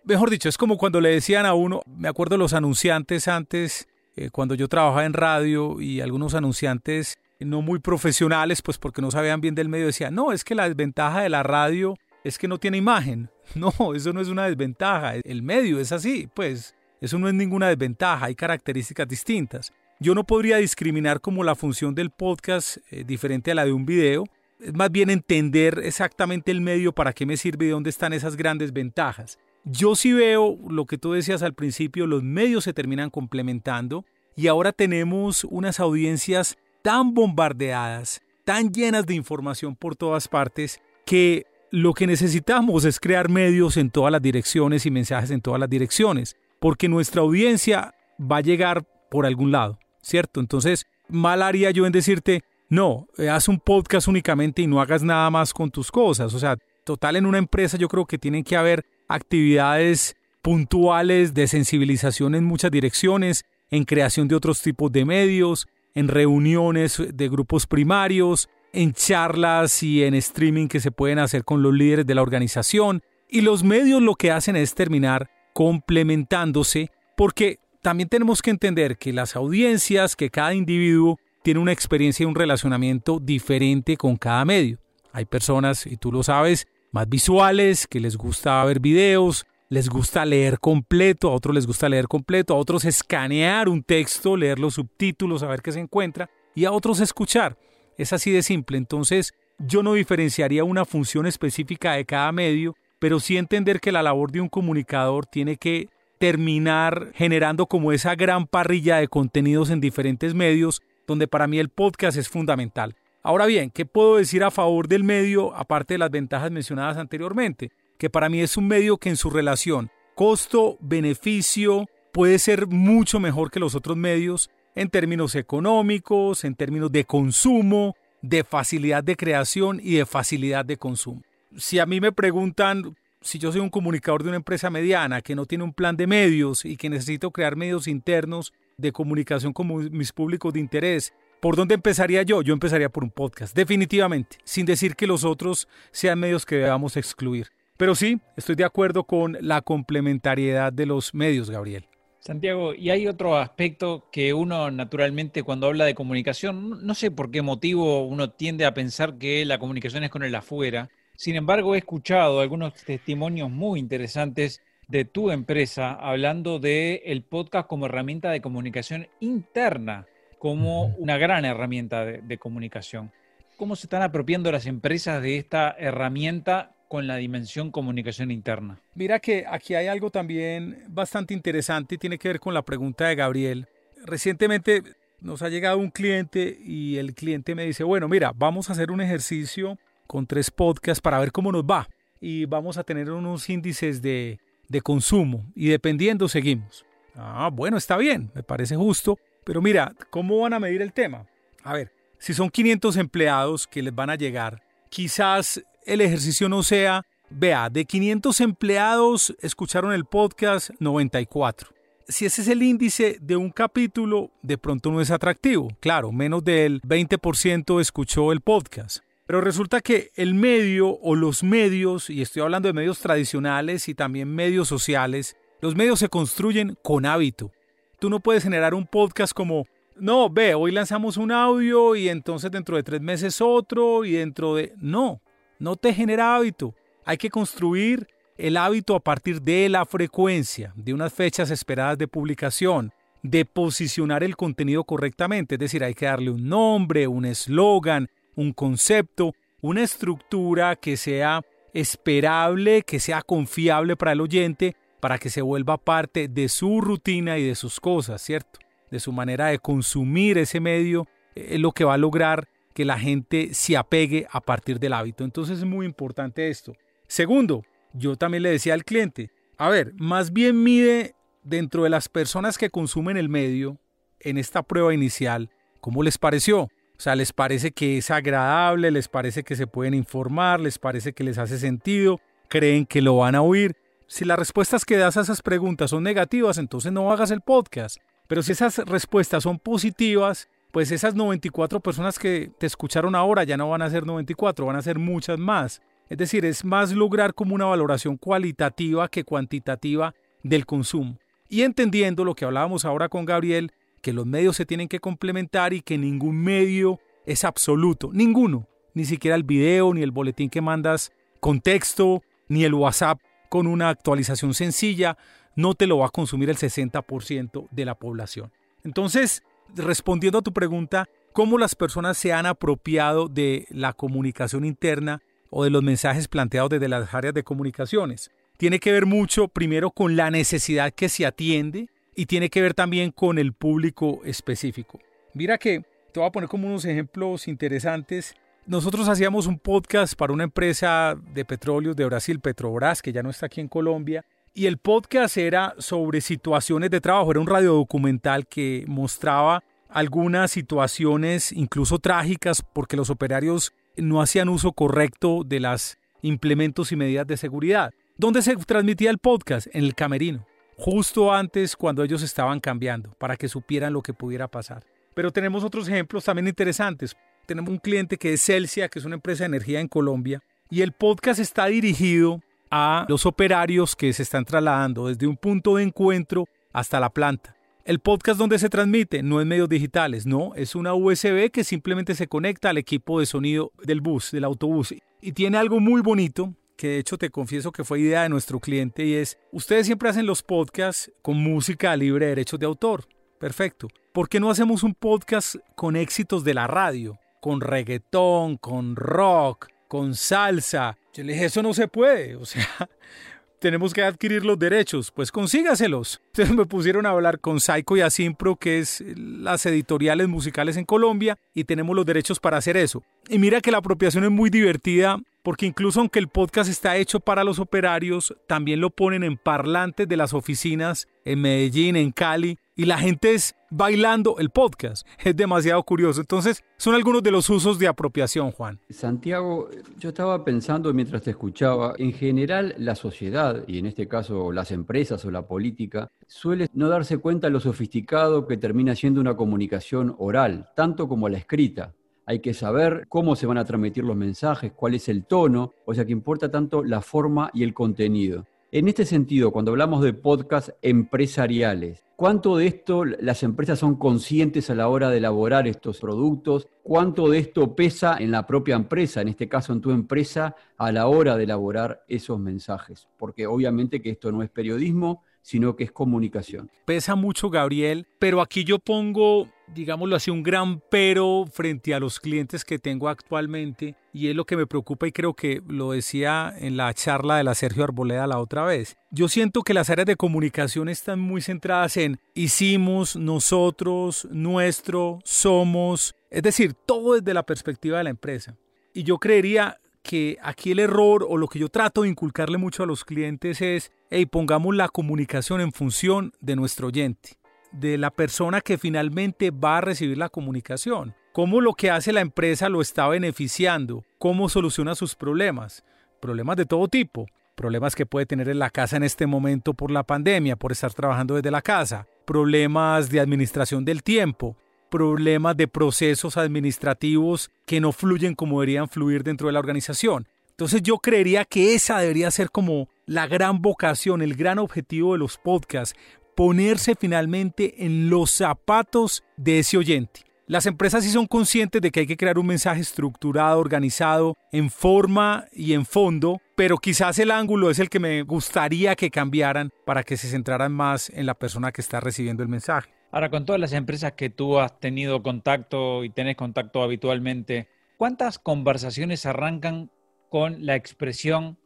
Mejor 0.05 0.31
dicho, 0.31 0.49
es 0.49 0.57
como 0.57 0.79
cuando 0.79 1.01
le 1.01 1.11
decían 1.11 1.45
a 1.45 1.55
uno, 1.55 1.83
me 1.87 2.09
acuerdo 2.09 2.39
los 2.39 2.55
anunciantes 2.55 3.29
antes, 3.29 3.89
eh, 4.19 4.31
cuando 4.31 4.57
yo 4.57 4.67
trabajaba 4.67 5.05
en 5.05 5.13
radio 5.13 5.81
y 5.81 6.01
algunos 6.01 6.35
anunciantes 6.35 7.19
no 7.39 7.63
muy 7.63 7.79
profesionales, 7.79 8.63
pues 8.63 8.79
porque 8.79 9.01
no 9.01 9.13
sabían 9.13 9.41
bien 9.41 9.55
del 9.55 9.69
medio, 9.69 9.87
decían, 9.87 10.15
no, 10.15 10.33
es 10.33 10.43
que 10.43 10.57
la 10.57 10.69
desventaja 10.69 11.23
de 11.23 11.29
la 11.29 11.45
radio 11.45 11.97
es 12.25 12.37
que 12.37 12.49
no 12.49 12.59
tiene 12.59 12.77
imagen. 12.77 13.31
No, 13.55 13.73
eso 13.95 14.13
no 14.13 14.21
es 14.21 14.29
una 14.29 14.45
desventaja. 14.45 15.15
El 15.15 15.43
medio 15.43 15.81
es 15.81 15.91
así, 15.91 16.29
pues 16.35 16.75
eso 17.01 17.19
no 17.19 17.29
es 17.29 17.35
ninguna 17.35 17.69
desventaja, 17.69 18.27
hay 18.27 18.35
características 18.35 19.09
distintas. 19.09 19.73
Yo 20.01 20.15
no 20.15 20.25
podría 20.25 20.59
discriminar 20.59 21.23
como 21.23 21.43
la 21.43 21.55
función 21.55 21.95
del 21.95 22.11
podcast 22.11 22.77
eh, 22.91 23.05
diferente 23.07 23.51
a 23.51 23.55
la 23.55 23.65
de 23.65 23.73
un 23.73 23.87
video. 23.87 24.25
Es 24.61 24.75
más 24.75 24.93
bien 24.93 25.09
entender 25.09 25.81
exactamente 25.83 26.51
el 26.51 26.61
medio, 26.61 26.93
para 26.93 27.15
qué 27.15 27.25
me 27.25 27.39
sirve 27.39 27.67
y 27.67 27.71
dónde 27.71 27.89
están 27.89 28.13
esas 28.13 28.37
grandes 28.37 28.73
ventajas. 28.73 29.39
Yo 29.71 29.95
sí 29.97 30.15
veo 30.15 30.57
lo 30.67 30.87
que 30.87 30.97
tú 30.97 31.13
decías 31.13 31.43
al 31.43 31.53
principio, 31.53 32.07
los 32.07 32.23
medios 32.23 32.65
se 32.65 32.73
terminan 32.73 33.11
complementando 33.11 34.07
y 34.35 34.47
ahora 34.47 34.73
tenemos 34.73 35.45
unas 35.45 35.79
audiencias 35.79 36.57
tan 36.81 37.13
bombardeadas, 37.13 38.23
tan 38.47 38.73
llenas 38.73 39.05
de 39.05 39.15
información 39.15 39.77
por 39.77 39.95
todas 39.95 40.27
partes, 40.27 40.81
que 41.05 41.45
lo 41.71 41.93
que 41.93 42.07
necesitamos 42.07 42.87
es 42.87 42.99
crear 42.99 43.29
medios 43.29 43.77
en 43.77 43.91
todas 43.91 44.11
las 44.11 44.23
direcciones 44.23 44.87
y 44.87 44.91
mensajes 44.91 45.31
en 45.31 45.43
todas 45.43 45.61
las 45.61 45.69
direcciones, 45.69 46.39
porque 46.61 46.89
nuestra 46.89 47.21
audiencia 47.21 47.95
va 48.19 48.39
a 48.39 48.43
llegar 48.43 48.87
por 49.11 49.27
algún 49.27 49.53
lado, 49.53 49.79
¿cierto? 50.01 50.41
Entonces, 50.41 50.87
mal 51.11 51.43
haría 51.43 51.71
yo 51.73 51.85
en 51.85 51.93
decirte, 51.93 52.43
no, 52.71 53.07
eh, 53.19 53.29
haz 53.29 53.49
un 53.49 53.61
podcast 53.61 54.09
únicamente 54.09 54.63
y 54.63 54.67
no 54.67 54.81
hagas 54.81 55.03
nada 55.03 55.29
más 55.29 55.53
con 55.53 55.71
tus 55.71 55.91
cosas. 55.91 56.33
O 56.33 56.39
sea, 56.39 56.57
total 56.85 57.17
en 57.17 57.27
una 57.27 57.37
empresa 57.37 57.77
yo 57.77 57.89
creo 57.89 58.07
que 58.07 58.17
tienen 58.17 58.45
que 58.45 58.57
haber 58.57 58.87
actividades 59.09 60.17
puntuales 60.43 61.35
de 61.35 61.49
sensibilización 61.49 62.35
en 62.35 62.45
muchas 62.45 62.71
direcciones, 62.71 63.45
en 63.71 63.85
creación 63.85 64.29
de 64.29 64.37
otros 64.37 64.63
tipos 64.63 64.93
de 64.93 65.05
medios, 65.05 65.67
en 65.95 66.09
reuniones 66.09 67.03
de 67.13 67.29
grupos 67.29 67.67
primarios, 67.67 68.49
en 68.73 68.93
charlas 68.93 69.83
y 69.83 70.05
en 70.05 70.15
streaming 70.15 70.69
que 70.69 70.81
se 70.81 70.93
pueden 70.93 71.19
hacer 71.19 71.45
con 71.45 71.63
los 71.63 71.75
líderes 71.75 72.07
de 72.07 72.15
la 72.15 72.23
organización. 72.23 73.03
Y 73.29 73.41
los 73.41 73.65
medios 73.65 74.01
lo 74.01 74.15
que 74.15 74.31
hacen 74.31 74.57
es 74.57 74.75
terminar 74.75 75.31
complementándose 75.53 76.91
porque 77.17 77.59
también 77.83 78.09
tenemos 78.09 78.43
que 78.43 78.51
entender 78.51 78.97
que 78.97 79.13
las 79.13 79.37
audiencias, 79.37 80.17
que 80.17 80.31
cada 80.31 80.55
individuo 80.55 81.19
tiene 81.43 81.61
una 81.61 81.73
experiencia 81.73 82.25
y 82.25 82.27
un 82.27 82.35
relacionamiento 82.35 83.19
diferente 83.21 83.97
con 83.97 84.17
cada 84.17 84.45
medio. 84.45 84.79
Hay 85.13 85.25
personas, 85.25 85.87
y 85.87 85.97
tú 85.97 86.13
lo 86.13 86.23
sabes, 86.23 86.67
más 86.93 87.09
visuales, 87.09 87.87
que 87.87 88.01
les 88.01 88.17
gusta 88.17 88.65
ver 88.65 88.81
videos, 88.81 89.47
les 89.69 89.89
gusta 89.89 90.25
leer 90.25 90.59
completo, 90.59 91.29
a 91.29 91.35
otros 91.35 91.55
les 91.55 91.67
gusta 91.67 91.89
leer 91.89 92.09
completo, 92.09 92.55
a 92.55 92.59
otros 92.59 92.85
escanear 92.85 93.69
un 93.69 93.83
texto, 93.83 94.37
leer 94.37 94.59
los 94.59 94.75
subtítulos, 94.75 95.43
a 95.43 95.49
ver 95.49 95.61
qué 95.61 95.73
se 95.73 95.81
encuentra, 95.81 96.31
y 96.55 96.65
a 96.65 96.73
otros 96.73 97.01
escuchar. 97.01 97.59
Es 97.97 98.13
así 98.13 98.31
de 98.31 98.43
simple. 98.43 98.79
Entonces, 98.79 99.35
yo 99.59 99.83
no 99.83 99.95
diferenciaría 99.95 100.65
una 100.65 100.85
función 100.85 101.27
específica 101.27 101.93
de 101.93 102.05
cada 102.05 102.33
medio, 102.33 102.77
pero 102.99 103.21
sí 103.21 103.37
entender 103.37 103.81
que 103.81 103.93
la 103.93 104.03
labor 104.03 104.33
de 104.33 104.41
un 104.41 104.49
comunicador 104.49 105.27
tiene 105.27 105.57
que 105.57 105.89
terminar 106.19 107.13
generando 107.15 107.67
como 107.67 107.93
esa 107.93 108.15
gran 108.15 108.47
parrilla 108.47 108.97
de 108.97 109.09
contenidos 109.09 109.71
en 109.71 109.81
diferentes 109.81 110.35
medios, 110.35 110.81
donde 111.07 111.29
para 111.29 111.47
mí 111.47 111.59
el 111.59 111.69
podcast 111.69 112.19
es 112.19 112.29
fundamental. 112.29 112.97
Ahora 113.23 113.47
bien, 113.47 113.71
¿qué 113.71 113.85
puedo 113.85 114.17
decir 114.17 114.45
a 114.45 114.51
favor 114.51 114.89
del 114.89 115.05
medio 115.05 115.55
aparte 115.55 115.95
de 115.95 115.99
las 115.99 116.11
ventajas 116.11 116.51
mencionadas 116.51 116.97
anteriormente? 116.97 117.71
Que 117.99 118.11
para 118.11 118.29
mí 118.29 118.41
es 118.41 118.57
un 118.57 118.69
medio 118.69 118.97
que 118.97 119.09
en 119.09 119.17
su 119.17 119.31
relación 119.31 119.91
costo-beneficio 120.15 121.87
puede 122.13 122.41
ser 122.41 122.67
mucho 122.67 123.21
mejor 123.21 123.53
que 123.53 123.61
los 123.61 123.77
otros 123.77 123.97
medios 123.97 124.51
en 124.75 124.91
términos 124.91 125.37
económicos, 125.37 126.45
en 126.45 126.57
términos 126.57 126.91
de 126.91 127.05
consumo, 127.05 127.95
de 128.23 128.43
facilidad 128.43 129.05
de 129.05 129.17
creación 129.17 129.81
y 129.83 129.95
de 129.95 130.07
facilidad 130.07 130.65
de 130.65 130.77
consumo. 130.77 131.23
Si 131.57 131.79
a 131.79 131.87
mí 131.87 132.01
me 132.01 132.13
preguntan 132.13 132.97
si 133.21 133.39
yo 133.39 133.53
soy 133.53 133.61
un 133.61 133.71
comunicador 133.71 134.23
de 134.23 134.29
una 134.31 134.37
empresa 134.37 134.71
mediana 134.71 135.23
que 135.23 135.35
no 135.35 135.47
tiene 135.47 135.65
un 135.65 135.73
plan 135.73 135.97
de 135.97 136.07
medios 136.07 136.65
y 136.65 136.77
que 136.77 136.91
necesito 136.91 137.31
crear 137.31 137.57
medios 137.57 137.89
internos 137.89 138.53
de 138.77 138.93
comunicación 138.93 139.53
con 139.53 139.91
mis 139.97 140.13
públicos 140.13 140.53
de 140.53 140.61
interés, 140.61 141.13
¿por 141.41 141.57
dónde 141.57 141.75
empezaría 141.75 142.23
yo? 142.23 142.43
Yo 142.43 142.53
empezaría 142.53 142.89
por 142.89 143.05
un 143.05 143.11
podcast, 143.11 143.55
definitivamente, 143.55 144.39
sin 144.45 144.67
decir 144.67 144.97
que 144.97 145.07
los 145.07 145.25
otros 145.25 145.69
sean 145.91 146.19
medios 146.19 146.45
que 146.45 146.57
debamos 146.57 146.97
excluir. 146.97 147.49
Pero 147.77 147.95
sí, 147.95 148.19
estoy 148.37 148.57
de 148.57 148.65
acuerdo 148.65 149.05
con 149.05 149.39
la 149.41 149.63
complementariedad 149.63 150.73
de 150.73 150.87
los 150.87 151.15
medios, 151.15 151.51
Gabriel. 151.51 151.87
Santiago, 152.19 152.75
y 152.75 152.91
hay 152.91 153.07
otro 153.07 153.39
aspecto 153.39 154.09
que 154.11 154.35
uno 154.35 154.71
naturalmente 154.71 155.45
cuando 155.45 155.69
habla 155.69 155.85
de 155.85 155.95
comunicación, 155.95 156.85
no 156.85 156.95
sé 156.95 157.11
por 157.11 157.31
qué 157.31 157.43
motivo 157.43 158.03
uno 158.07 158.31
tiende 158.31 158.67
a 158.67 158.75
pensar 158.75 159.17
que 159.19 159.45
la 159.45 159.59
comunicación 159.59 160.03
es 160.05 160.11
con 160.11 160.25
el 160.25 160.35
afuera. 160.35 160.91
Sin 161.17 161.37
embargo, 161.37 161.75
he 161.75 161.79
escuchado 161.79 162.41
algunos 162.41 162.75
testimonios 162.75 163.49
muy 163.51 163.79
interesantes 163.79 164.61
de 164.89 165.05
tu 165.05 165.31
empresa 165.31 165.93
hablando 165.93 166.59
de 166.59 167.03
el 167.07 167.23
podcast 167.23 167.69
como 167.69 167.87
herramienta 167.87 168.31
de 168.31 168.41
comunicación 168.41 169.07
interna, 169.21 170.07
como 170.39 170.95
una 170.99 171.19
gran 171.19 171.45
herramienta 171.45 172.05
de, 172.05 172.21
de 172.23 172.39
comunicación. 172.39 173.11
¿Cómo 173.57 173.77
se 173.77 173.87
están 173.87 174.03
apropiando 174.03 174.53
las 174.53 174.67
empresas 174.67 175.21
de 175.23 175.37
esta 175.37 175.75
herramienta 175.79 176.75
con 176.89 177.07
la 177.07 177.17
dimensión 177.17 177.71
comunicación 177.71 178.31
interna. 178.31 178.81
Mira 178.95 179.21
que 179.21 179.45
aquí 179.49 179.75
hay 179.75 179.87
algo 179.87 180.11
también 180.11 180.85
bastante 180.89 181.35
interesante 181.35 181.95
y 181.95 181.99
tiene 181.99 182.19
que 182.19 182.29
ver 182.29 182.41
con 182.41 182.55
la 182.55 182.63
pregunta 182.63 183.07
de 183.07 183.15
Gabriel. 183.15 183.69
Recientemente 184.05 184.83
nos 185.21 185.43
ha 185.43 185.49
llegado 185.49 185.79
un 185.79 185.91
cliente 185.91 186.59
y 186.65 186.97
el 186.97 187.15
cliente 187.15 187.55
me 187.55 187.65
dice, 187.65 187.85
bueno, 187.85 188.09
mira, 188.09 188.33
vamos 188.35 188.69
a 188.69 188.73
hacer 188.73 188.91
un 188.91 189.01
ejercicio 189.01 189.79
con 190.07 190.27
tres 190.27 190.51
podcasts 190.51 191.03
para 191.03 191.21
ver 191.21 191.31
cómo 191.31 191.53
nos 191.53 191.65
va 191.65 191.89
y 192.21 192.47
vamos 192.47 192.79
a 192.79 192.85
tener 192.85 193.11
unos 193.11 193.49
índices 193.51 194.01
de, 194.01 194.41
de 194.69 194.81
consumo 194.81 195.45
y 195.55 195.69
dependiendo 195.69 196.29
seguimos. 196.29 196.85
Ah, 197.15 197.51
bueno, 197.53 197.77
está 197.77 197.97
bien, 197.97 198.31
me 198.35 198.43
parece 198.43 198.77
justo, 198.77 199.19
pero 199.49 199.63
mira, 199.63 199.95
¿cómo 200.11 200.41
van 200.41 200.53
a 200.53 200.61
medir 200.61 200.83
el 200.83 200.93
tema? 200.93 201.27
A 201.65 201.73
ver, 201.73 201.91
si 202.19 202.35
son 202.35 202.51
500 202.51 202.99
empleados 202.99 203.67
que 203.67 203.81
les 203.81 203.95
van 203.95 204.11
a 204.11 204.15
llegar, 204.15 204.63
quizás 204.91 205.65
el 205.87 206.03
ejercicio 206.03 206.51
no 206.51 206.63
sea, 206.63 207.07
vea, 207.31 207.71
de 207.71 207.87
500 207.87 208.43
empleados 208.43 209.35
escucharon 209.41 209.95
el 209.95 210.05
podcast 210.05 210.69
94. 210.81 211.71
Si 212.09 212.27
ese 212.27 212.43
es 212.43 212.49
el 212.49 212.63
índice 212.63 213.17
de 213.23 213.37
un 213.37 213.49
capítulo, 213.49 214.31
de 214.43 214.59
pronto 214.59 214.91
no 214.93 215.01
es 215.01 215.11
atractivo. 215.11 215.69
Claro, 215.81 216.13
menos 216.13 216.45
del 216.45 216.83
20% 216.83 217.81
escuchó 217.81 218.33
el 218.33 218.43
podcast. 218.43 218.99
Pero 219.27 219.41
resulta 219.41 219.81
que 219.81 220.11
el 220.17 220.35
medio 220.35 220.91
o 220.91 221.15
los 221.15 221.43
medios, 221.43 222.11
y 222.11 222.21
estoy 222.21 222.43
hablando 222.43 222.69
de 222.69 222.75
medios 222.75 222.99
tradicionales 222.99 223.89
y 223.89 223.95
también 223.95 224.29
medios 224.29 224.69
sociales, 224.69 225.39
los 225.63 225.75
medios 225.75 226.01
se 226.01 226.11
construyen 226.11 226.77
con 226.83 227.07
hábito. 227.07 227.51
Tú 227.99 228.09
no 228.09 228.21
puedes 228.21 228.45
generar 228.45 228.75
un 228.75 228.87
podcast 228.87 229.33
como, 229.33 229.67
no, 229.97 230.31
ve, 230.31 230.55
hoy 230.55 230.71
lanzamos 230.71 231.17
un 231.17 231.33
audio 231.33 231.97
y 231.97 232.09
entonces 232.09 232.51
dentro 232.51 232.77
de 232.77 232.85
tres 232.85 233.01
meses 233.01 233.41
otro 233.41 234.05
y 234.05 234.13
dentro 234.13 234.55
de... 234.55 234.73
No, 234.77 235.21
no 235.59 235.75
te 235.75 235.93
genera 235.93 236.37
hábito. 236.37 236.75
Hay 237.05 237.17
que 237.17 237.31
construir 237.31 238.07
el 238.37 238.57
hábito 238.57 238.95
a 238.95 239.01
partir 239.01 239.43
de 239.43 239.69
la 239.69 239.85
frecuencia, 239.85 240.73
de 240.77 240.95
unas 240.95 241.13
fechas 241.13 241.51
esperadas 241.51 241.99
de 241.99 242.07
publicación, 242.07 242.93
de 243.23 243.45
posicionar 243.45 244.23
el 244.23 244.37
contenido 244.37 244.85
correctamente, 244.85 245.57
es 245.57 245.59
decir, 245.59 245.83
hay 245.83 245.95
que 245.95 246.07
darle 246.07 246.31
un 246.31 246.49
nombre, 246.49 247.09
un 247.09 247.25
eslogan, 247.25 248.09
un 248.37 248.53
concepto, 248.53 249.35
una 249.61 249.83
estructura 249.83 250.77
que 250.77 250.97
sea 250.97 251.43
esperable, 251.75 252.83
que 252.83 253.01
sea 253.01 253.23
confiable 253.23 253.97
para 253.97 254.13
el 254.13 254.21
oyente, 254.21 254.77
para 255.01 255.19
que 255.19 255.31
se 255.31 255.43
vuelva 255.43 255.79
parte 255.79 256.29
de 256.29 256.49
su 256.49 256.81
rutina 256.81 257.39
y 257.39 257.47
de 257.47 257.55
sus 257.55 257.81
cosas, 257.81 258.23
¿cierto? 258.23 258.59
De 258.91 259.01
su 259.01 259.13
manera 259.13 259.47
de 259.47 259.59
consumir 259.59 260.39
ese 260.39 260.61
medio, 260.61 261.07
eh, 261.35 261.49
es 261.51 261.61
lo 261.61 261.73
que 261.73 261.85
va 261.85 261.95
a 261.95 261.99
lograr 261.99 262.49
que 262.75 262.85
la 262.85 262.99
gente 262.99 263.55
se 263.55 263.77
apegue 263.77 264.27
a 264.31 264.41
partir 264.41 264.79
del 264.79 264.93
hábito. 264.93 265.25
Entonces 265.25 265.59
es 265.59 265.65
muy 265.65 265.85
importante 265.85 266.49
esto. 266.49 266.75
Segundo, 267.07 267.65
yo 267.93 268.17
también 268.17 268.43
le 268.43 268.51
decía 268.51 268.75
al 268.75 268.85
cliente, 268.85 269.31
a 269.57 269.69
ver, 269.69 269.93
más 269.97 270.33
bien 270.33 270.63
mide 270.63 271.15
dentro 271.43 271.83
de 271.83 271.91
las 271.91 272.09
personas 272.09 272.59
que 272.59 272.71
consumen 272.71 273.17
el 273.17 273.29
medio 273.29 273.79
en 274.21 274.39
esta 274.39 274.63
prueba 274.63 274.95
inicial, 274.95 275.51
¿cómo 275.81 276.03
les 276.03 276.19
pareció? 276.19 276.63
O 276.63 277.01
sea, 277.01 277.15
¿les 277.15 277.33
parece 277.33 277.71
que 277.71 277.99
es 277.99 278.11
agradable? 278.11 278.91
¿Les 278.91 279.09
parece 279.09 279.45
que 279.45 279.55
se 279.55 279.67
pueden 279.67 279.95
informar? 279.95 280.61
¿Les 280.61 280.79
parece 280.79 281.13
que 281.13 281.25
les 281.25 281.39
hace 281.39 281.59
sentido? 281.59 282.21
¿Creen 282.49 282.87
que 282.87 283.03
lo 283.03 283.19
van 283.19 283.35
a 283.35 283.43
oír? 283.43 283.77
Si 284.11 284.25
las 284.25 284.39
respuestas 284.39 284.87
que 284.87 284.97
das 284.97 285.19
a 285.19 285.21
esas 285.21 285.43
preguntas 285.43 285.91
son 285.91 286.03
negativas, 286.03 286.57
entonces 286.57 286.91
no 286.91 287.13
hagas 287.13 287.31
el 287.31 287.43
podcast. 287.43 287.99
Pero 288.27 288.43
si 288.43 288.53
esas 288.53 288.79
respuestas 288.79 289.43
son 289.43 289.59
positivas, 289.59 290.49
pues 290.73 290.91
esas 290.93 291.15
94 291.15 291.81
personas 291.81 292.19
que 292.19 292.51
te 292.59 292.67
escucharon 292.67 293.15
ahora 293.15 293.45
ya 293.45 293.59
no 293.59 293.69
van 293.69 293.83
a 293.83 293.91
ser 293.91 294.07
94, 294.07 294.65
van 294.65 294.77
a 294.77 294.83
ser 294.83 294.99
muchas 294.99 295.39
más. 295.39 295.83
Es 296.09 296.17
decir, 296.17 296.47
es 296.47 296.65
más 296.65 296.93
lograr 296.93 297.35
como 297.35 297.55
una 297.55 297.67
valoración 297.67 298.17
cualitativa 298.17 299.09
que 299.09 299.25
cuantitativa 299.25 300.15
del 300.43 300.65
consumo. 300.65 301.19
Y 301.51 301.61
entendiendo 301.61 302.25
lo 302.25 302.35
que 302.35 302.47
hablábamos 302.47 302.87
ahora 302.87 303.11
con 303.11 303.27
Gabriel, 303.27 303.73
que 304.01 304.15
los 304.15 304.25
medios 304.25 304.57
se 304.57 304.65
tienen 304.65 304.89
que 304.89 305.01
complementar 305.01 305.75
y 305.75 305.83
que 305.83 305.99
ningún 305.99 306.41
medio 306.41 306.99
es 307.27 307.45
absoluto, 307.45 308.09
ninguno, 308.15 308.69
ni 308.95 309.05
siquiera 309.05 309.37
el 309.37 309.43
video, 309.43 309.93
ni 309.93 310.03
el 310.03 310.13
boletín 310.13 310.49
que 310.49 310.63
mandas 310.63 311.13
con 311.41 311.61
texto, 311.61 312.23
ni 312.49 312.65
el 312.65 312.73
WhatsApp 312.73 313.21
con 313.49 313.67
una 313.67 313.89
actualización 313.89 314.55
sencilla, 314.55 315.17
no 315.57 315.75
te 315.75 315.87
lo 315.87 315.99
va 315.99 316.07
a 316.07 316.11
consumir 316.11 316.51
el 316.51 316.57
60% 316.57 317.69
de 317.71 317.85
la 317.85 317.95
población. 317.95 318.53
Entonces, 318.85 319.43
respondiendo 319.75 320.39
a 320.39 320.43
tu 320.43 320.53
pregunta, 320.53 321.09
¿cómo 321.33 321.59
las 321.59 321.75
personas 321.75 322.17
se 322.17 322.33
han 322.33 322.47
apropiado 322.47 323.29
de 323.29 323.67
la 323.71 323.93
comunicación 323.93 324.65
interna 324.65 325.21
o 325.51 325.65
de 325.65 325.71
los 325.71 325.83
mensajes 325.83 326.29
planteados 326.29 326.71
desde 326.71 326.89
las 326.89 327.13
áreas 327.15 327.35
de 327.35 327.43
comunicaciones? 327.43 328.31
Tiene 328.57 328.81
que 328.81 328.93
ver 328.93 329.07
mucho 329.07 329.49
primero 329.49 329.91
con 329.91 330.17
la 330.17 330.31
necesidad 330.31 330.93
que 330.93 331.09
se 331.09 331.27
atiende 331.27 331.89
y 332.15 332.27
tiene 332.27 332.51
que 332.51 332.61
ver 332.61 332.75
también 332.75 333.13
con 333.13 333.39
el 333.39 333.53
público 333.53 334.21
específico. 334.25 334.99
Mira 335.35 335.59
que 335.59 335.85
te 336.13 336.19
voy 336.19 336.29
a 336.29 336.33
poner 336.33 336.49
como 336.49 336.67
unos 336.67 336.85
ejemplos 336.85 337.47
interesantes. 337.47 338.35
Nosotros 338.69 339.09
hacíamos 339.09 339.47
un 339.47 339.59
podcast 339.59 340.15
para 340.15 340.35
una 340.35 340.45
empresa 340.45 341.17
de 341.33 341.47
petróleo 341.47 341.95
de 341.95 342.05
Brasil, 342.05 342.39
Petrobras, 342.39 343.01
que 343.01 343.15
ya 343.15 343.23
no 343.23 343.31
está 343.31 343.47
aquí 343.47 343.63
en 343.63 343.69
Colombia, 343.69 344.27
y 344.53 344.67
el 344.67 344.77
podcast 344.77 345.39
era 345.39 345.75
sobre 345.79 346.21
situaciones 346.21 346.91
de 346.91 347.01
trabajo, 347.01 347.31
era 347.31 347.41
un 347.41 347.47
radiodocumental 347.47 348.47
que 348.47 348.85
mostraba 348.87 349.65
algunas 349.89 350.51
situaciones 350.51 351.51
incluso 351.51 351.99
trágicas 351.99 352.63
porque 352.75 352.99
los 352.99 353.09
operarios 353.09 353.73
no 353.97 354.21
hacían 354.21 354.51
uso 354.51 354.73
correcto 354.73 355.45
de 355.47 355.61
los 355.61 355.97
implementos 356.21 356.93
y 356.93 356.97
medidas 356.97 357.27
de 357.27 357.39
seguridad. 357.39 357.95
¿Dónde 358.19 358.43
se 358.43 358.55
transmitía 358.55 359.09
el 359.09 359.17
podcast? 359.17 359.69
En 359.73 359.83
el 359.83 359.95
camerino, 359.95 360.45
justo 360.77 361.33
antes 361.33 361.75
cuando 361.75 362.03
ellos 362.03 362.23
estaban 362.23 362.61
cambiando, 362.61 363.15
para 363.15 363.39
que 363.39 363.49
supieran 363.49 363.95
lo 363.95 364.03
que 364.03 364.13
pudiera 364.13 364.47
pasar. 364.47 364.85
Pero 365.15 365.33
tenemos 365.33 365.65
otros 365.65 365.89
ejemplos 365.89 366.23
también 366.23 366.49
interesantes. 366.49 367.17
Tenemos 367.49 367.71
un 367.71 367.79
cliente 367.79 368.19
que 368.19 368.35
es 368.35 368.43
Celsia, 368.43 368.91
que 368.91 368.99
es 368.99 369.07
una 369.07 369.15
empresa 369.15 369.45
de 369.45 369.47
energía 369.47 369.81
en 369.81 369.89
Colombia, 369.89 370.43
y 370.69 370.83
el 370.83 370.93
podcast 370.93 371.41
está 371.41 371.65
dirigido 371.65 372.43
a 372.71 373.07
los 373.09 373.25
operarios 373.25 373.97
que 373.97 374.13
se 374.13 374.23
están 374.23 374.45
trasladando 374.45 375.09
desde 375.09 375.27
un 375.27 375.39
punto 375.39 375.77
de 375.77 375.85
encuentro 375.85 376.45
hasta 376.75 377.01
la 377.01 377.09
planta. 377.09 377.57
El 377.87 378.01
podcast 378.01 378.39
donde 378.39 378.59
se 378.59 378.69
transmite 378.69 379.23
no 379.23 379.41
es 379.41 379.47
medios 379.47 379.71
digitales, 379.71 380.27
no, 380.27 380.55
es 380.57 380.75
una 380.75 380.93
USB 380.93 381.51
que 381.51 381.65
simplemente 381.65 382.15
se 382.15 382.27
conecta 382.27 382.69
al 382.69 382.77
equipo 382.77 383.19
de 383.19 383.25
sonido 383.25 383.73
del 383.83 384.03
bus, 384.03 384.31
del 384.31 384.45
autobús. 384.45 384.95
Y 385.23 385.33
tiene 385.33 385.57
algo 385.57 385.81
muy 385.81 386.03
bonito, 386.03 386.53
que 386.77 386.89
de 386.89 386.99
hecho 386.99 387.17
te 387.17 387.31
confieso 387.31 387.73
que 387.73 387.83
fue 387.83 388.01
idea 388.01 388.25
de 388.25 388.29
nuestro 388.29 388.61
cliente, 388.61 389.07
y 389.07 389.15
es, 389.15 389.39
ustedes 389.53 389.87
siempre 389.87 390.11
hacen 390.11 390.27
los 390.27 390.43
podcasts 390.43 391.11
con 391.23 391.39
música 391.39 391.97
libre 391.97 392.27
de 392.27 392.31
derechos 392.33 392.61
de 392.61 392.67
autor. 392.67 393.09
Perfecto. 393.41 393.89
¿Por 394.13 394.29
qué 394.29 394.39
no 394.39 394.51
hacemos 394.51 394.83
un 394.83 394.93
podcast 394.93 395.57
con 395.75 395.97
éxitos 395.97 396.45
de 396.45 396.53
la 396.53 396.67
radio? 396.67 397.19
Con 397.41 397.61
reggaetón, 397.61 398.57
con 398.57 398.97
rock, 398.97 399.69
con 399.89 400.15
salsa. 400.15 400.97
Yo 401.15 401.25
le 401.25 401.33
dije, 401.33 401.47
eso 401.47 401.63
no 401.63 401.75
se 401.75 401.89
puede. 401.89 402.37
O 402.37 402.45
sea, 402.45 402.67
tenemos 403.59 403.93
que 403.93 404.03
adquirir 404.03 404.45
los 404.45 404.59
derechos, 404.59 405.11
pues 405.11 405.33
consígaselos. 405.33 406.21
Entonces 406.27 406.55
me 406.55 406.67
pusieron 406.67 407.07
a 407.07 407.11
hablar 407.11 407.41
con 407.41 407.61
Saiko 407.61 407.97
y 407.97 408.03
Asimpro, 408.03 408.57
que 408.57 408.79
es 408.79 409.03
las 409.17 409.67
editoriales 409.67 410.29
musicales 410.29 410.77
en 410.77 410.85
Colombia, 410.85 411.37
y 411.55 411.65
tenemos 411.65 411.97
los 411.97 412.07
derechos 412.07 412.39
para 412.39 412.59
hacer 412.59 412.77
eso. 412.77 413.03
Y 413.29 413.39
mira 413.39 413.61
que 413.61 413.73
la 413.73 413.79
apropiación 413.79 414.25
es 414.25 414.31
muy 414.31 414.51
divertida, 414.51 415.19
porque 415.43 415.67
incluso 415.67 416.01
aunque 416.01 416.19
el 416.19 416.29
podcast 416.29 416.71
está 416.71 416.97
hecho 416.97 417.21
para 417.21 417.45
los 417.45 417.59
operarios, 417.59 418.35
también 418.47 418.81
lo 418.81 418.91
ponen 418.91 419.25
en 419.25 419.37
parlantes 419.37 420.07
de 420.07 420.17
las 420.17 420.35
oficinas 420.35 421.09
en 421.25 421.41
Medellín, 421.41 421.97
en 421.97 422.13
Cali, 422.13 422.59
y 422.79 422.85
la 422.85 422.97
gente 422.97 423.35
es 423.35 423.57
bailando 423.71 424.37
el 424.39 424.51
podcast. 424.51 425.05
Es 425.19 425.35
demasiado 425.35 425.83
curioso. 425.83 426.21
Entonces, 426.21 426.63
son 426.77 426.95
algunos 426.95 427.25
de 427.25 427.33
los 427.33 427.51
usos 427.51 427.77
de 427.81 427.89
apropiación, 427.89 428.53
Juan. 428.53 428.79
Santiago, 428.89 429.69
yo 429.99 430.11
estaba 430.11 430.45
pensando 430.45 430.95
mientras 430.95 431.23
te 431.23 431.31
escuchaba, 431.31 431.95
en 431.99 432.13
general 432.13 432.77
la 432.79 432.95
sociedad, 432.95 433.65
y 433.67 433.79
en 433.79 433.87
este 433.87 434.07
caso 434.07 434.53
las 434.53 434.71
empresas 434.71 435.25
o 435.25 435.31
la 435.33 435.49
política, 435.49 436.09
suele 436.29 436.69
no 436.73 436.89
darse 436.89 437.19
cuenta 437.19 437.49
de 437.49 437.53
lo 437.53 437.59
sofisticado 437.59 438.47
que 438.47 438.57
termina 438.57 438.95
siendo 438.95 439.21
una 439.21 439.37
comunicación 439.37 440.15
oral, 440.17 440.69
tanto 440.77 441.09
como 441.09 441.29
la 441.29 441.39
escrita. 441.39 441.95
Hay 442.27 442.39
que 442.39 442.55
saber 442.55 443.07
cómo 443.09 443.35
se 443.35 443.49
van 443.49 443.59
a 443.59 443.65
transmitir 443.65 444.05
los 444.05 444.15
mensajes, 444.15 444.71
cuál 444.71 444.95
es 444.95 445.09
el 445.09 445.25
tono, 445.25 445.73
o 445.85 445.95
sea 445.95 446.05
que 446.05 446.13
importa 446.13 446.49
tanto 446.49 446.85
la 446.85 447.01
forma 447.01 447.51
y 447.53 447.65
el 447.65 447.75
contenido. 447.75 448.47
En 448.71 448.87
este 448.87 449.07
sentido, 449.07 449.51
cuando 449.51 449.71
hablamos 449.71 450.03
de 450.03 450.13
podcasts 450.13 450.75
empresariales, 450.83 452.05
¿cuánto 452.17 452.59
de 452.59 452.67
esto 452.67 453.07
las 453.07 453.43
empresas 453.43 453.79
son 453.79 453.97
conscientes 453.97 454.69
a 454.69 454.75
la 454.75 454.89
hora 454.89 455.09
de 455.09 455.17
elaborar 455.17 455.67
estos 455.67 456.01
productos? 456.01 456.69
¿Cuánto 456.83 457.31
de 457.31 457.39
esto 457.39 457.75
pesa 457.75 458.19
en 458.19 458.31
la 458.31 458.47
propia 458.47 458.77
empresa, 458.77 459.23
en 459.23 459.29
este 459.29 459.49
caso 459.49 459.73
en 459.73 459.81
tu 459.81 459.91
empresa, 459.91 460.55
a 460.77 460.93
la 460.93 461.07
hora 461.07 461.39
de 461.39 461.45
elaborar 461.45 462.05
esos 462.09 462.39
mensajes? 462.39 463.09
Porque 463.17 463.47
obviamente 463.47 464.03
que 464.03 464.11
esto 464.11 464.31
no 464.33 464.43
es 464.43 464.51
periodismo, 464.51 465.23
sino 465.49 465.77
que 465.77 465.85
es 465.85 465.93
comunicación. 465.93 466.71
Pesa 466.85 467.15
mucho, 467.15 467.49
Gabriel, 467.49 468.07
pero 468.19 468.43
aquí 468.43 468.65
yo 468.65 468.79
pongo, 468.79 469.49
digámoslo 469.69 470.15
así, 470.15 470.31
un 470.31 470.43
gran 470.43 470.83
pero 470.91 471.47
frente 471.51 471.95
a 471.95 472.01
los 472.01 472.21
clientes 472.21 472.67
que 472.67 472.79
tengo 472.79 473.09
actualmente 473.09 473.95
y 474.13 474.29
es 474.29 474.37
lo 474.37 474.45
que 474.45 474.59
me 474.59 474.67
preocupa 474.67 475.09
y 475.09 475.13
creo 475.13 475.33
que 475.33 475.63
lo 475.67 475.93
decía 475.93 476.55
en 476.59 476.77
la 476.77 476.93
charla 476.93 477.39
de 477.39 477.45
la 477.45 477.55
Sergio 477.55 477.85
Arboleda 477.85 478.27
la 478.27 478.41
otra 478.41 478.65
vez. 478.65 478.99
Yo 479.11 479.27
siento 479.29 479.63
que 479.63 479.73
las 479.73 479.89
áreas 479.89 480.05
de 480.05 480.17
comunicación 480.17 480.91
están 480.91 481.19
muy 481.19 481.41
centradas 481.41 481.97
en 481.97 482.21
hicimos, 482.35 483.17
nosotros, 483.17 484.29
nuestro, 484.31 485.19
somos, 485.25 486.15
es 486.29 486.43
decir, 486.43 486.75
todo 486.75 487.15
desde 487.15 487.33
la 487.33 487.45
perspectiva 487.45 487.97
de 487.97 488.05
la 488.05 488.11
empresa. 488.11 488.55
Y 488.93 489.05
yo 489.05 489.17
creería 489.17 489.79
que 490.09 490.39
aquí 490.41 490.71
el 490.71 490.79
error 490.79 491.27
o 491.29 491.37
lo 491.37 491.49
que 491.49 491.59
yo 491.59 491.69
trato 491.69 492.01
de 492.01 492.09
inculcarle 492.09 492.57
mucho 492.57 492.83
a 492.83 492.87
los 492.87 493.05
clientes 493.05 493.61
es, 493.61 493.93
hey, 494.09 494.25
pongamos 494.25 494.75
la 494.75 494.89
comunicación 494.89 495.61
en 495.61 495.71
función 495.71 496.33
de 496.41 496.57
nuestro 496.57 496.87
oyente, 496.87 497.37
de 497.73 497.99
la 497.99 498.11
persona 498.11 498.63
que 498.63 498.79
finalmente 498.79 499.51
va 499.51 499.77
a 499.77 499.81
recibir 499.83 500.17
la 500.17 500.31
comunicación, 500.31 501.15
cómo 501.35 501.61
lo 501.61 501.75
que 501.75 501.91
hace 501.91 502.15
la 502.15 502.23
empresa 502.23 502.71
lo 502.71 502.81
está 502.81 503.07
beneficiando, 503.07 504.03
cómo 504.17 504.49
soluciona 504.49 504.95
sus 504.95 505.15
problemas, 505.15 505.85
problemas 506.23 506.57
de 506.57 506.65
todo 506.65 506.89
tipo, 506.89 507.27
problemas 507.55 507.95
que 507.95 508.07
puede 508.07 508.25
tener 508.25 508.49
en 508.49 508.61
la 508.61 508.71
casa 508.71 508.97
en 508.97 509.03
este 509.03 509.27
momento 509.27 509.75
por 509.75 509.91
la 509.91 510.05
pandemia, 510.05 510.57
por 510.57 510.73
estar 510.73 510.95
trabajando 510.95 511.35
desde 511.35 511.51
la 511.51 511.61
casa, 511.61 512.07
problemas 512.25 513.11
de 513.11 513.21
administración 513.21 513.85
del 513.85 514.03
tiempo, 514.03 514.57
problemas 514.91 515.57
de 515.57 515.69
procesos 515.69 516.37
administrativos 516.37 517.51
que 517.67 517.81
no 517.81 517.93
fluyen 517.93 518.35
como 518.35 518.61
deberían 518.61 518.89
fluir 518.89 519.23
dentro 519.23 519.47
de 519.47 519.53
la 519.53 519.59
organización. 519.59 520.27
Entonces 520.51 520.83
yo 520.83 520.99
creería 520.99 521.45
que 521.45 521.75
esa 521.75 521.99
debería 522.01 522.31
ser 522.31 522.51
como 522.51 522.89
la 523.07 523.27
gran 523.27 523.63
vocación, 523.63 524.23
el 524.23 524.35
gran 524.35 524.59
objetivo 524.59 525.13
de 525.13 525.19
los 525.21 525.39
podcasts, 525.39 525.97
ponerse 526.35 526.95
finalmente 526.99 527.85
en 527.85 528.11
los 528.11 528.33
zapatos 528.33 529.23
de 529.37 529.61
ese 529.61 529.77
oyente. 529.77 530.25
Las 530.49 530.65
empresas 530.65 531.05
sí 531.05 531.11
son 531.11 531.27
conscientes 531.27 531.83
de 531.83 531.91
que 531.91 532.01
hay 532.01 532.07
que 532.07 532.17
crear 532.17 532.39
un 532.39 532.47
mensaje 532.47 532.81
estructurado, 532.81 533.61
organizado, 533.61 534.35
en 534.51 534.71
forma 534.71 535.47
y 535.53 535.75
en 535.75 535.85
fondo, 535.85 536.41
pero 536.57 536.79
quizás 536.79 537.19
el 537.19 537.31
ángulo 537.31 537.71
es 537.71 537.79
el 537.79 537.91
que 537.91 538.01
me 538.01 538.23
gustaría 538.23 538.97
que 538.97 539.11
cambiaran 539.11 539.71
para 539.85 540.03
que 540.03 540.17
se 540.17 540.29
centraran 540.29 540.73
más 540.73 541.11
en 541.11 541.27
la 541.27 541.35
persona 541.35 541.71
que 541.71 541.83
está 541.83 542.01
recibiendo 542.01 542.43
el 542.43 542.49
mensaje. 542.49 542.98
Ahora, 543.11 543.31
con 543.31 543.47
todas 543.47 543.61
las 543.61 543.73
empresas 543.73 544.13
que 544.13 544.29
tú 544.29 544.59
has 544.59 544.79
tenido 544.81 545.23
contacto 545.23 546.05
y 546.05 546.11
tenés 546.11 546.37
contacto 546.37 546.83
habitualmente, 546.83 547.69
¿cuántas 547.97 548.39
conversaciones 548.39 549.25
arrancan 549.25 549.91
con 550.29 550.67
la 550.67 550.77
expresión 550.77 551.57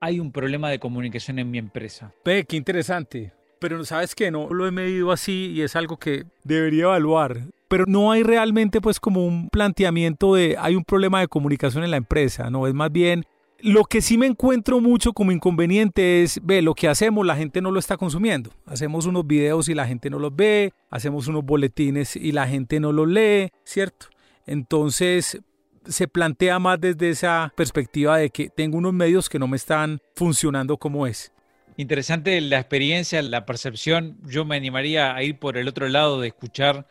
hay 0.00 0.18
un 0.18 0.32
problema 0.32 0.68
de 0.70 0.80
comunicación 0.80 1.38
en 1.38 1.50
mi 1.50 1.58
empresa? 1.58 2.12
Ve, 2.24 2.44
qué 2.44 2.56
interesante. 2.56 3.32
Pero 3.60 3.84
sabes 3.84 4.14
que 4.14 4.30
no 4.30 4.48
lo 4.52 4.66
he 4.66 4.70
medido 4.70 5.12
así 5.12 5.52
y 5.54 5.62
es 5.62 5.76
algo 5.76 5.98
que 5.98 6.24
debería 6.42 6.84
evaluar. 6.84 7.42
Pero 7.68 7.84
no 7.86 8.10
hay 8.10 8.22
realmente 8.22 8.80
pues 8.80 8.98
como 8.98 9.24
un 9.24 9.48
planteamiento 9.48 10.34
de 10.34 10.56
hay 10.58 10.74
un 10.74 10.84
problema 10.84 11.20
de 11.20 11.28
comunicación 11.28 11.84
en 11.84 11.92
la 11.92 11.98
empresa, 11.98 12.50
no, 12.50 12.66
es 12.66 12.74
más 12.74 12.90
bien 12.90 13.24
lo 13.62 13.84
que 13.84 14.00
sí 14.00 14.18
me 14.18 14.26
encuentro 14.26 14.80
mucho 14.80 15.12
como 15.12 15.32
inconveniente 15.32 16.22
es, 16.22 16.40
ve, 16.42 16.62
lo 16.62 16.74
que 16.74 16.88
hacemos 16.88 17.26
la 17.26 17.36
gente 17.36 17.60
no 17.60 17.70
lo 17.70 17.78
está 17.78 17.96
consumiendo. 17.96 18.50
Hacemos 18.66 19.06
unos 19.06 19.26
videos 19.26 19.68
y 19.68 19.74
la 19.74 19.86
gente 19.86 20.10
no 20.10 20.18
los 20.18 20.34
ve, 20.34 20.72
hacemos 20.90 21.28
unos 21.28 21.44
boletines 21.44 22.16
y 22.16 22.32
la 22.32 22.46
gente 22.46 22.80
no 22.80 22.92
los 22.92 23.08
lee, 23.08 23.50
¿cierto? 23.64 24.06
Entonces 24.46 25.40
se 25.86 26.08
plantea 26.08 26.58
más 26.58 26.80
desde 26.80 27.10
esa 27.10 27.52
perspectiva 27.56 28.18
de 28.18 28.30
que 28.30 28.50
tengo 28.50 28.78
unos 28.78 28.92
medios 28.92 29.28
que 29.28 29.38
no 29.38 29.48
me 29.48 29.56
están 29.56 30.00
funcionando 30.14 30.76
como 30.76 31.06
es. 31.06 31.32
Interesante 31.76 32.40
la 32.40 32.58
experiencia, 32.58 33.22
la 33.22 33.46
percepción. 33.46 34.18
Yo 34.26 34.44
me 34.44 34.56
animaría 34.56 35.14
a 35.14 35.22
ir 35.22 35.38
por 35.38 35.56
el 35.56 35.68
otro 35.68 35.88
lado 35.88 36.20
de 36.20 36.28
escuchar 36.28 36.86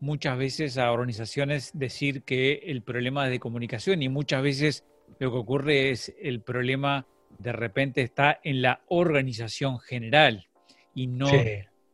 muchas 0.00 0.36
veces 0.36 0.76
a 0.76 0.92
organizaciones 0.92 1.70
decir 1.72 2.22
que 2.24 2.60
el 2.66 2.82
problema 2.82 3.24
es 3.24 3.30
de 3.30 3.40
comunicación 3.40 4.02
y 4.02 4.08
muchas 4.08 4.42
veces 4.42 4.84
lo 5.18 5.30
que 5.30 5.38
ocurre 5.38 5.90
es 5.90 6.14
el 6.20 6.40
problema 6.40 7.06
de 7.38 7.52
repente 7.52 8.02
está 8.02 8.40
en 8.42 8.62
la 8.62 8.82
organización 8.88 9.78
general 9.80 10.46
y 10.94 11.06
no 11.06 11.30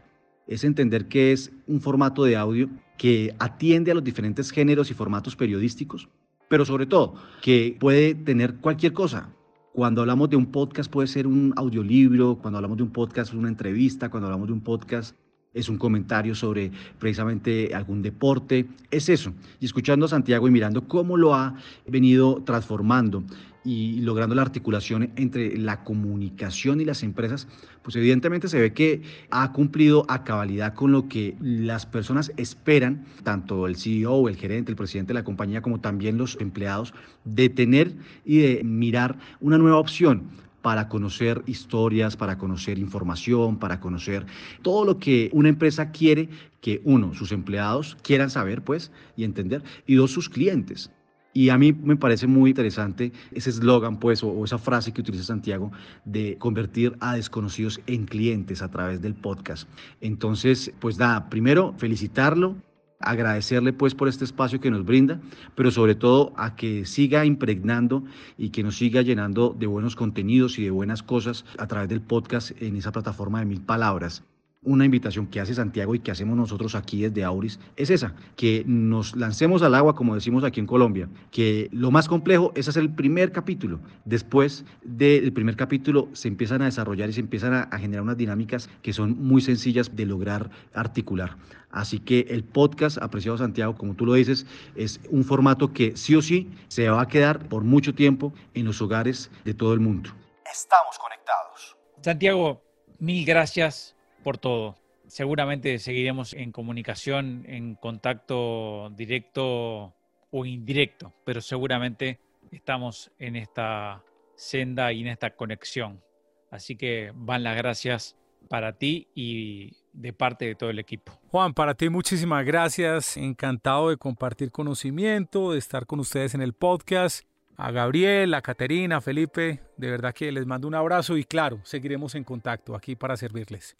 Es 0.46 0.64
entender 0.64 1.08
que 1.08 1.32
es 1.32 1.52
un 1.66 1.82
formato 1.82 2.24
de 2.24 2.36
audio 2.36 2.70
que 2.96 3.34
atiende 3.38 3.90
a 3.90 3.94
los 3.94 4.04
diferentes 4.04 4.50
géneros 4.50 4.90
y 4.90 4.94
formatos 4.94 5.36
periodísticos, 5.36 6.08
pero 6.48 6.64
sobre 6.64 6.86
todo 6.86 7.14
que 7.42 7.76
puede 7.78 8.14
tener 8.14 8.56
cualquier 8.56 8.94
cosa. 8.94 9.28
Cuando 9.74 10.00
hablamos 10.00 10.30
de 10.30 10.36
un 10.36 10.46
podcast 10.46 10.90
puede 10.90 11.08
ser 11.08 11.26
un 11.26 11.52
audiolibro, 11.56 12.38
cuando 12.40 12.56
hablamos 12.56 12.78
de 12.78 12.84
un 12.84 12.90
podcast 12.90 13.34
una 13.34 13.48
entrevista, 13.48 14.08
cuando 14.08 14.26
hablamos 14.26 14.48
de 14.48 14.54
un 14.54 14.62
podcast 14.62 15.14
es 15.58 15.68
un 15.68 15.78
comentario 15.78 16.34
sobre 16.34 16.70
precisamente 16.98 17.74
algún 17.74 18.02
deporte, 18.02 18.66
es 18.90 19.08
eso. 19.08 19.32
Y 19.60 19.66
escuchando 19.66 20.06
a 20.06 20.08
Santiago 20.08 20.48
y 20.48 20.50
mirando 20.50 20.86
cómo 20.86 21.16
lo 21.16 21.34
ha 21.34 21.54
venido 21.86 22.42
transformando 22.44 23.24
y 23.64 24.00
logrando 24.00 24.34
la 24.34 24.42
articulación 24.42 25.10
entre 25.16 25.58
la 25.58 25.84
comunicación 25.84 26.80
y 26.80 26.84
las 26.84 27.02
empresas, 27.02 27.48
pues 27.82 27.96
evidentemente 27.96 28.48
se 28.48 28.60
ve 28.60 28.72
que 28.72 29.02
ha 29.30 29.52
cumplido 29.52 30.06
a 30.08 30.24
cabalidad 30.24 30.74
con 30.74 30.92
lo 30.92 31.08
que 31.08 31.36
las 31.40 31.84
personas 31.84 32.32
esperan, 32.36 33.04
tanto 33.24 33.66
el 33.66 33.76
CEO, 33.76 34.28
el 34.28 34.36
gerente, 34.36 34.70
el 34.70 34.76
presidente 34.76 35.08
de 35.08 35.18
la 35.20 35.24
compañía, 35.24 35.60
como 35.60 35.80
también 35.80 36.16
los 36.16 36.38
empleados, 36.40 36.94
de 37.24 37.48
tener 37.48 37.94
y 38.24 38.38
de 38.38 38.64
mirar 38.64 39.18
una 39.40 39.58
nueva 39.58 39.78
opción 39.78 40.30
para 40.62 40.88
conocer 40.88 41.42
historias, 41.46 42.16
para 42.16 42.38
conocer 42.38 42.78
información, 42.78 43.58
para 43.58 43.80
conocer 43.80 44.26
todo 44.62 44.84
lo 44.84 44.98
que 44.98 45.30
una 45.32 45.48
empresa 45.48 45.90
quiere 45.90 46.28
que 46.60 46.80
uno, 46.84 47.14
sus 47.14 47.32
empleados 47.32 47.96
quieran 48.02 48.30
saber, 48.30 48.62
pues, 48.62 48.90
y 49.16 49.24
entender, 49.24 49.62
y 49.86 49.94
dos, 49.94 50.10
sus 50.10 50.28
clientes. 50.28 50.90
Y 51.32 51.50
a 51.50 51.58
mí 51.58 51.72
me 51.72 51.96
parece 51.96 52.26
muy 52.26 52.50
interesante 52.50 53.12
ese 53.30 53.50
eslogan, 53.50 54.00
pues, 54.00 54.24
o, 54.24 54.44
esa 54.44 54.58
frase 54.58 54.92
que 54.92 55.00
utiliza 55.00 55.24
Santiago 55.24 55.70
de 56.04 56.36
convertir 56.38 56.96
a 57.00 57.14
desconocidos 57.14 57.80
en 57.86 58.06
clientes 58.06 58.62
a 58.62 58.70
través 58.70 59.00
del 59.00 59.14
podcast. 59.14 59.68
Entonces, 60.00 60.72
pues 60.80 60.98
nada, 60.98 61.28
primero 61.28 61.74
felicitarlo, 61.78 62.56
agradecerle 63.00 63.72
pues 63.72 63.94
por 63.94 64.08
este 64.08 64.24
espacio 64.24 64.60
que 64.60 64.70
nos 64.70 64.84
brinda, 64.84 65.20
pero 65.54 65.70
sobre 65.70 65.94
todo 65.94 66.32
a 66.36 66.56
que 66.56 66.84
siga 66.84 67.24
impregnando 67.24 68.04
y 68.36 68.50
que 68.50 68.62
nos 68.62 68.76
siga 68.76 69.02
llenando 69.02 69.54
de 69.58 69.66
buenos 69.66 69.96
contenidos 69.96 70.58
y 70.58 70.64
de 70.64 70.70
buenas 70.70 71.02
cosas 71.02 71.44
a 71.58 71.66
través 71.66 71.88
del 71.88 72.00
podcast 72.00 72.50
en 72.60 72.76
esa 72.76 72.92
plataforma 72.92 73.40
de 73.40 73.46
mil 73.46 73.60
palabras 73.60 74.22
una 74.62 74.84
invitación 74.84 75.26
que 75.26 75.40
hace 75.40 75.54
Santiago 75.54 75.94
y 75.94 76.00
que 76.00 76.10
hacemos 76.10 76.36
nosotros 76.36 76.74
aquí 76.74 77.02
desde 77.02 77.24
Auris 77.24 77.60
es 77.76 77.90
esa, 77.90 78.14
que 78.36 78.64
nos 78.66 79.14
lancemos 79.14 79.62
al 79.62 79.74
agua, 79.74 79.94
como 79.94 80.14
decimos 80.14 80.42
aquí 80.42 80.58
en 80.58 80.66
Colombia, 80.66 81.08
que 81.30 81.68
lo 81.72 81.90
más 81.90 82.08
complejo 82.08 82.52
es 82.56 82.68
hacer 82.68 82.82
el 82.82 82.94
primer 82.94 83.30
capítulo. 83.30 83.80
Después 84.04 84.64
del 84.82 85.32
primer 85.32 85.56
capítulo 85.56 86.08
se 86.12 86.28
empiezan 86.28 86.62
a 86.62 86.64
desarrollar 86.64 87.08
y 87.08 87.12
se 87.12 87.20
empiezan 87.20 87.54
a, 87.54 87.78
generar 87.78 88.02
unas 88.02 88.16
dinámicas 88.16 88.68
que 88.82 88.92
son 88.92 89.16
muy 89.22 89.40
sencillas 89.40 89.94
de 89.94 90.06
lograr 90.06 90.50
articular. 90.74 91.36
Así 91.70 92.00
que 92.00 92.26
el 92.28 92.42
podcast, 92.42 92.98
apreciado 92.98 93.38
Santiago, 93.38 93.76
como 93.76 93.94
tú 93.94 94.06
lo 94.06 94.14
dices, 94.14 94.46
es 94.74 95.00
un 95.10 95.22
formato 95.22 95.72
que 95.72 95.96
sí 95.96 96.16
o 96.16 96.22
sí 96.22 96.50
se 96.66 96.88
va 96.88 97.02
a 97.02 97.08
quedar 97.08 97.48
por 97.48 97.62
mucho 97.62 97.94
tiempo 97.94 98.32
en 98.54 98.64
los 98.64 98.82
hogares 98.82 99.30
de 99.44 99.54
todo 99.54 99.72
el 99.74 99.80
mundo. 99.80 100.10
Estamos 100.50 100.98
conectados. 100.98 101.76
Santiago, 102.02 102.62
mil 102.98 103.24
gracias 103.24 103.97
por 104.28 104.36
todo. 104.36 104.76
Seguramente 105.06 105.78
seguiremos 105.78 106.34
en 106.34 106.52
comunicación, 106.52 107.46
en 107.48 107.76
contacto 107.76 108.90
directo 108.90 109.94
o 110.30 110.44
indirecto, 110.44 111.14
pero 111.24 111.40
seguramente 111.40 112.20
estamos 112.52 113.10
en 113.18 113.36
esta 113.36 114.04
senda 114.36 114.92
y 114.92 115.00
en 115.00 115.06
esta 115.06 115.34
conexión. 115.34 116.02
Así 116.50 116.76
que 116.76 117.10
van 117.14 117.42
las 117.42 117.56
gracias 117.56 118.18
para 118.50 118.74
ti 118.74 119.08
y 119.14 119.72
de 119.94 120.12
parte 120.12 120.44
de 120.44 120.54
todo 120.54 120.68
el 120.68 120.78
equipo. 120.78 121.18
Juan, 121.30 121.54
para 121.54 121.72
ti 121.72 121.88
muchísimas 121.88 122.44
gracias. 122.44 123.16
Encantado 123.16 123.88
de 123.88 123.96
compartir 123.96 124.50
conocimiento, 124.50 125.52
de 125.52 125.58
estar 125.58 125.86
con 125.86 126.00
ustedes 126.00 126.34
en 126.34 126.42
el 126.42 126.52
podcast. 126.52 127.24
A 127.56 127.70
Gabriel, 127.70 128.34
a 128.34 128.42
Caterina, 128.42 128.98
a 128.98 129.00
Felipe, 129.00 129.62
de 129.78 129.90
verdad 129.90 130.12
que 130.12 130.30
les 130.30 130.44
mando 130.44 130.68
un 130.68 130.74
abrazo 130.74 131.16
y 131.16 131.24
claro, 131.24 131.60
seguiremos 131.64 132.14
en 132.14 132.24
contacto 132.24 132.76
aquí 132.76 132.94
para 132.94 133.16
servirles. 133.16 133.74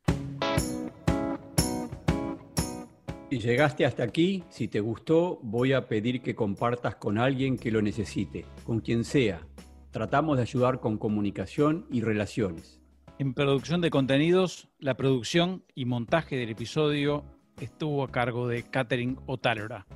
Si 3.30 3.40
llegaste 3.40 3.84
hasta 3.84 4.04
aquí, 4.04 4.42
si 4.48 4.68
te 4.68 4.80
gustó, 4.80 5.38
voy 5.42 5.74
a 5.74 5.86
pedir 5.86 6.22
que 6.22 6.34
compartas 6.34 6.96
con 6.96 7.18
alguien 7.18 7.58
que 7.58 7.70
lo 7.70 7.82
necesite, 7.82 8.46
con 8.64 8.80
quien 8.80 9.04
sea. 9.04 9.46
Tratamos 9.90 10.38
de 10.38 10.44
ayudar 10.44 10.80
con 10.80 10.96
comunicación 10.96 11.86
y 11.90 12.00
relaciones. 12.00 12.80
En 13.18 13.34
producción 13.34 13.82
de 13.82 13.90
contenidos, 13.90 14.68
la 14.78 14.94
producción 14.94 15.62
y 15.74 15.84
montaje 15.84 16.36
del 16.36 16.48
episodio 16.48 17.22
estuvo 17.60 18.02
a 18.02 18.10
cargo 18.10 18.48
de 18.48 18.62
Catherine 18.62 19.16
Otálora. 19.26 19.86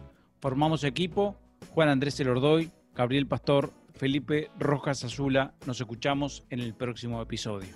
Formamos 0.41 0.85
equipo 0.85 1.39
Juan 1.71 1.89
Andrés 1.89 2.21
Elordoy, 2.21 2.71
Gabriel 2.95 3.27
Pastor, 3.27 3.73
Felipe 3.95 4.51
Rojas 4.59 5.05
Azula. 5.05 5.55
Nos 5.67 5.81
escuchamos 5.81 6.45
en 6.51 6.61
el 6.61 6.75
próximo 6.75 7.23
episodio. 7.23 7.71